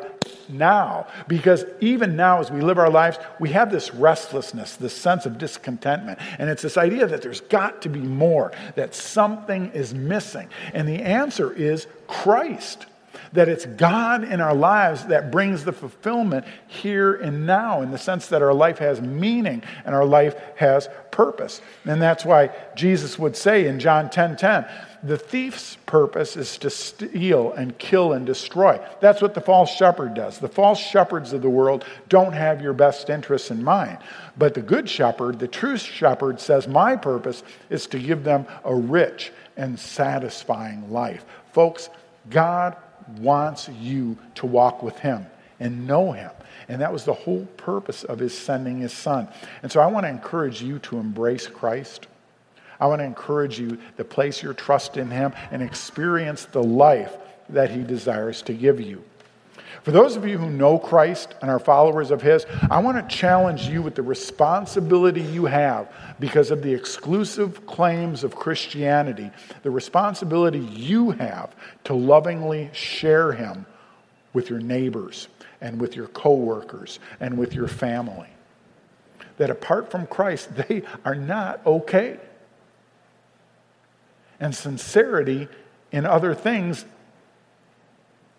now. 0.50 1.06
Because 1.26 1.64
even 1.80 2.16
now, 2.16 2.40
as 2.40 2.50
we 2.50 2.60
live 2.60 2.76
our 2.76 2.90
lives, 2.90 3.16
we 3.40 3.48
have 3.52 3.72
this 3.72 3.94
restlessness, 3.94 4.76
this 4.76 4.92
sense 4.92 5.24
of 5.24 5.38
discontentment. 5.38 6.18
And 6.38 6.50
it's 6.50 6.60
this 6.60 6.76
idea 6.76 7.06
that 7.06 7.22
there's 7.22 7.40
got 7.40 7.80
to 7.82 7.88
be 7.88 8.00
more, 8.00 8.52
that 8.74 8.94
something 8.94 9.70
is 9.72 9.94
missing. 9.94 10.50
And 10.74 10.86
the 10.86 11.00
answer 11.00 11.50
is 11.50 11.86
Christ 12.06 12.84
that 13.32 13.48
it's 13.48 13.66
God 13.66 14.24
in 14.24 14.40
our 14.40 14.54
lives 14.54 15.06
that 15.06 15.30
brings 15.30 15.64
the 15.64 15.72
fulfillment 15.72 16.46
here 16.66 17.14
and 17.14 17.46
now 17.46 17.82
in 17.82 17.90
the 17.90 17.98
sense 17.98 18.28
that 18.28 18.42
our 18.42 18.54
life 18.54 18.78
has 18.78 19.00
meaning 19.00 19.62
and 19.84 19.94
our 19.94 20.04
life 20.04 20.34
has 20.56 20.88
purpose. 21.10 21.60
And 21.84 22.00
that's 22.00 22.24
why 22.24 22.50
Jesus 22.74 23.18
would 23.18 23.36
say 23.36 23.66
in 23.66 23.80
John 23.80 24.10
10 24.10 24.36
10, 24.36 24.66
the 25.02 25.16
thief's 25.16 25.76
purpose 25.86 26.36
is 26.36 26.58
to 26.58 26.70
steal 26.70 27.52
and 27.52 27.78
kill 27.78 28.12
and 28.12 28.26
destroy. 28.26 28.80
That's 29.00 29.22
what 29.22 29.34
the 29.34 29.40
false 29.40 29.74
shepherd 29.74 30.14
does. 30.14 30.38
The 30.38 30.48
false 30.48 30.80
shepherds 30.80 31.32
of 31.32 31.42
the 31.42 31.50
world 31.50 31.84
don't 32.08 32.32
have 32.32 32.60
your 32.60 32.72
best 32.72 33.08
interests 33.08 33.50
in 33.50 33.62
mind. 33.62 33.98
But 34.36 34.54
the 34.54 34.62
good 34.62 34.88
shepherd, 34.88 35.38
the 35.38 35.48
true 35.48 35.76
shepherd, 35.76 36.40
says, 36.40 36.66
My 36.66 36.96
purpose 36.96 37.42
is 37.70 37.86
to 37.88 37.98
give 37.98 38.24
them 38.24 38.46
a 38.64 38.74
rich 38.74 39.32
and 39.56 39.78
satisfying 39.78 40.92
life. 40.92 41.24
Folks, 41.52 41.88
God 42.28 42.76
wants 43.18 43.68
you 43.68 44.18
to 44.36 44.46
walk 44.46 44.82
with 44.82 44.98
Him 44.98 45.26
and 45.60 45.86
know 45.86 46.12
Him. 46.12 46.30
And 46.68 46.80
that 46.80 46.92
was 46.92 47.04
the 47.04 47.12
whole 47.12 47.46
purpose 47.56 48.04
of 48.04 48.18
His 48.18 48.36
sending 48.36 48.78
His 48.78 48.92
Son. 48.92 49.28
And 49.62 49.70
so 49.70 49.80
I 49.80 49.86
want 49.86 50.04
to 50.04 50.10
encourage 50.10 50.62
you 50.62 50.78
to 50.80 50.98
embrace 50.98 51.46
Christ. 51.46 52.06
I 52.78 52.86
want 52.86 53.00
to 53.00 53.04
encourage 53.04 53.58
you 53.58 53.78
to 53.96 54.04
place 54.04 54.42
your 54.42 54.54
trust 54.54 54.96
in 54.96 55.10
Him 55.10 55.32
and 55.50 55.62
experience 55.62 56.46
the 56.46 56.62
life 56.62 57.16
that 57.48 57.70
He 57.70 57.82
desires 57.82 58.42
to 58.42 58.52
give 58.52 58.80
you. 58.80 59.04
For 59.86 59.92
those 59.92 60.16
of 60.16 60.26
you 60.26 60.36
who 60.36 60.50
know 60.50 60.80
Christ 60.80 61.36
and 61.40 61.48
are 61.48 61.60
followers 61.60 62.10
of 62.10 62.20
His, 62.20 62.44
I 62.72 62.80
want 62.80 63.08
to 63.08 63.16
challenge 63.16 63.68
you 63.68 63.82
with 63.82 63.94
the 63.94 64.02
responsibility 64.02 65.22
you 65.22 65.44
have 65.44 65.92
because 66.18 66.50
of 66.50 66.60
the 66.60 66.74
exclusive 66.74 67.64
claims 67.66 68.24
of 68.24 68.34
Christianity, 68.34 69.30
the 69.62 69.70
responsibility 69.70 70.58
you 70.58 71.12
have 71.12 71.54
to 71.84 71.94
lovingly 71.94 72.68
share 72.72 73.30
Him 73.30 73.64
with 74.32 74.50
your 74.50 74.58
neighbors 74.58 75.28
and 75.60 75.80
with 75.80 75.94
your 75.94 76.08
coworkers 76.08 76.98
and 77.20 77.38
with 77.38 77.54
your 77.54 77.68
family. 77.68 78.30
That 79.36 79.50
apart 79.50 79.92
from 79.92 80.08
Christ, 80.08 80.48
they 80.68 80.82
are 81.04 81.14
not 81.14 81.64
okay. 81.64 82.18
And 84.40 84.52
sincerity 84.52 85.46
in 85.92 86.04
other 86.04 86.34
things 86.34 86.86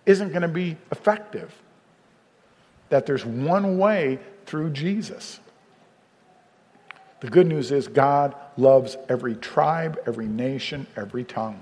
isn't 0.08 0.30
going 0.30 0.41
to 0.41 0.48
be 0.48 0.78
effective. 0.91 1.54
That 2.89 3.06
there's 3.06 3.26
one 3.26 3.78
way 3.78 4.17
through 4.48 4.72
Jesus. 4.72 5.39
The 7.20 7.30
good 7.30 7.46
news 7.46 7.72
is 7.72 7.88
God 7.88 8.34
loves 8.56 8.98
every 9.10 9.36
tribe, 9.36 10.00
every 10.08 10.28
nation, 10.28 10.88
every 10.96 11.24
tongue. 11.24 11.60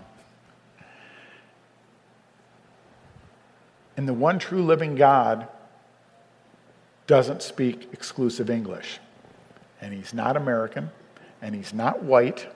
And 3.98 4.08
the 4.08 4.14
one 4.14 4.40
true 4.40 4.64
living 4.64 4.96
God 4.96 5.48
doesn't 7.08 7.42
speak 7.42 7.90
exclusive 7.94 8.50
English. 8.50 9.00
And 9.82 9.94
he's 9.94 10.14
not 10.14 10.38
American, 10.38 10.92
and 11.42 11.56
he's 11.56 11.74
not 11.74 12.04
white, 12.04 12.48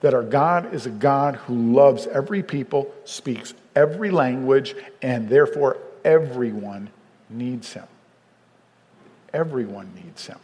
that 0.00 0.12
our 0.12 0.22
God 0.22 0.74
is 0.74 0.86
a 0.86 0.90
God 0.90 1.36
who 1.36 1.72
loves 1.72 2.06
every 2.06 2.42
people, 2.42 2.92
speaks 3.04 3.54
every 3.74 4.10
language, 4.10 4.74
and 5.02 5.28
therefore 5.28 5.78
everyone 6.04 6.90
needs 7.30 7.72
him. 7.72 7.86
Everyone 9.32 9.92
needs 9.94 10.26
him. 10.26 10.38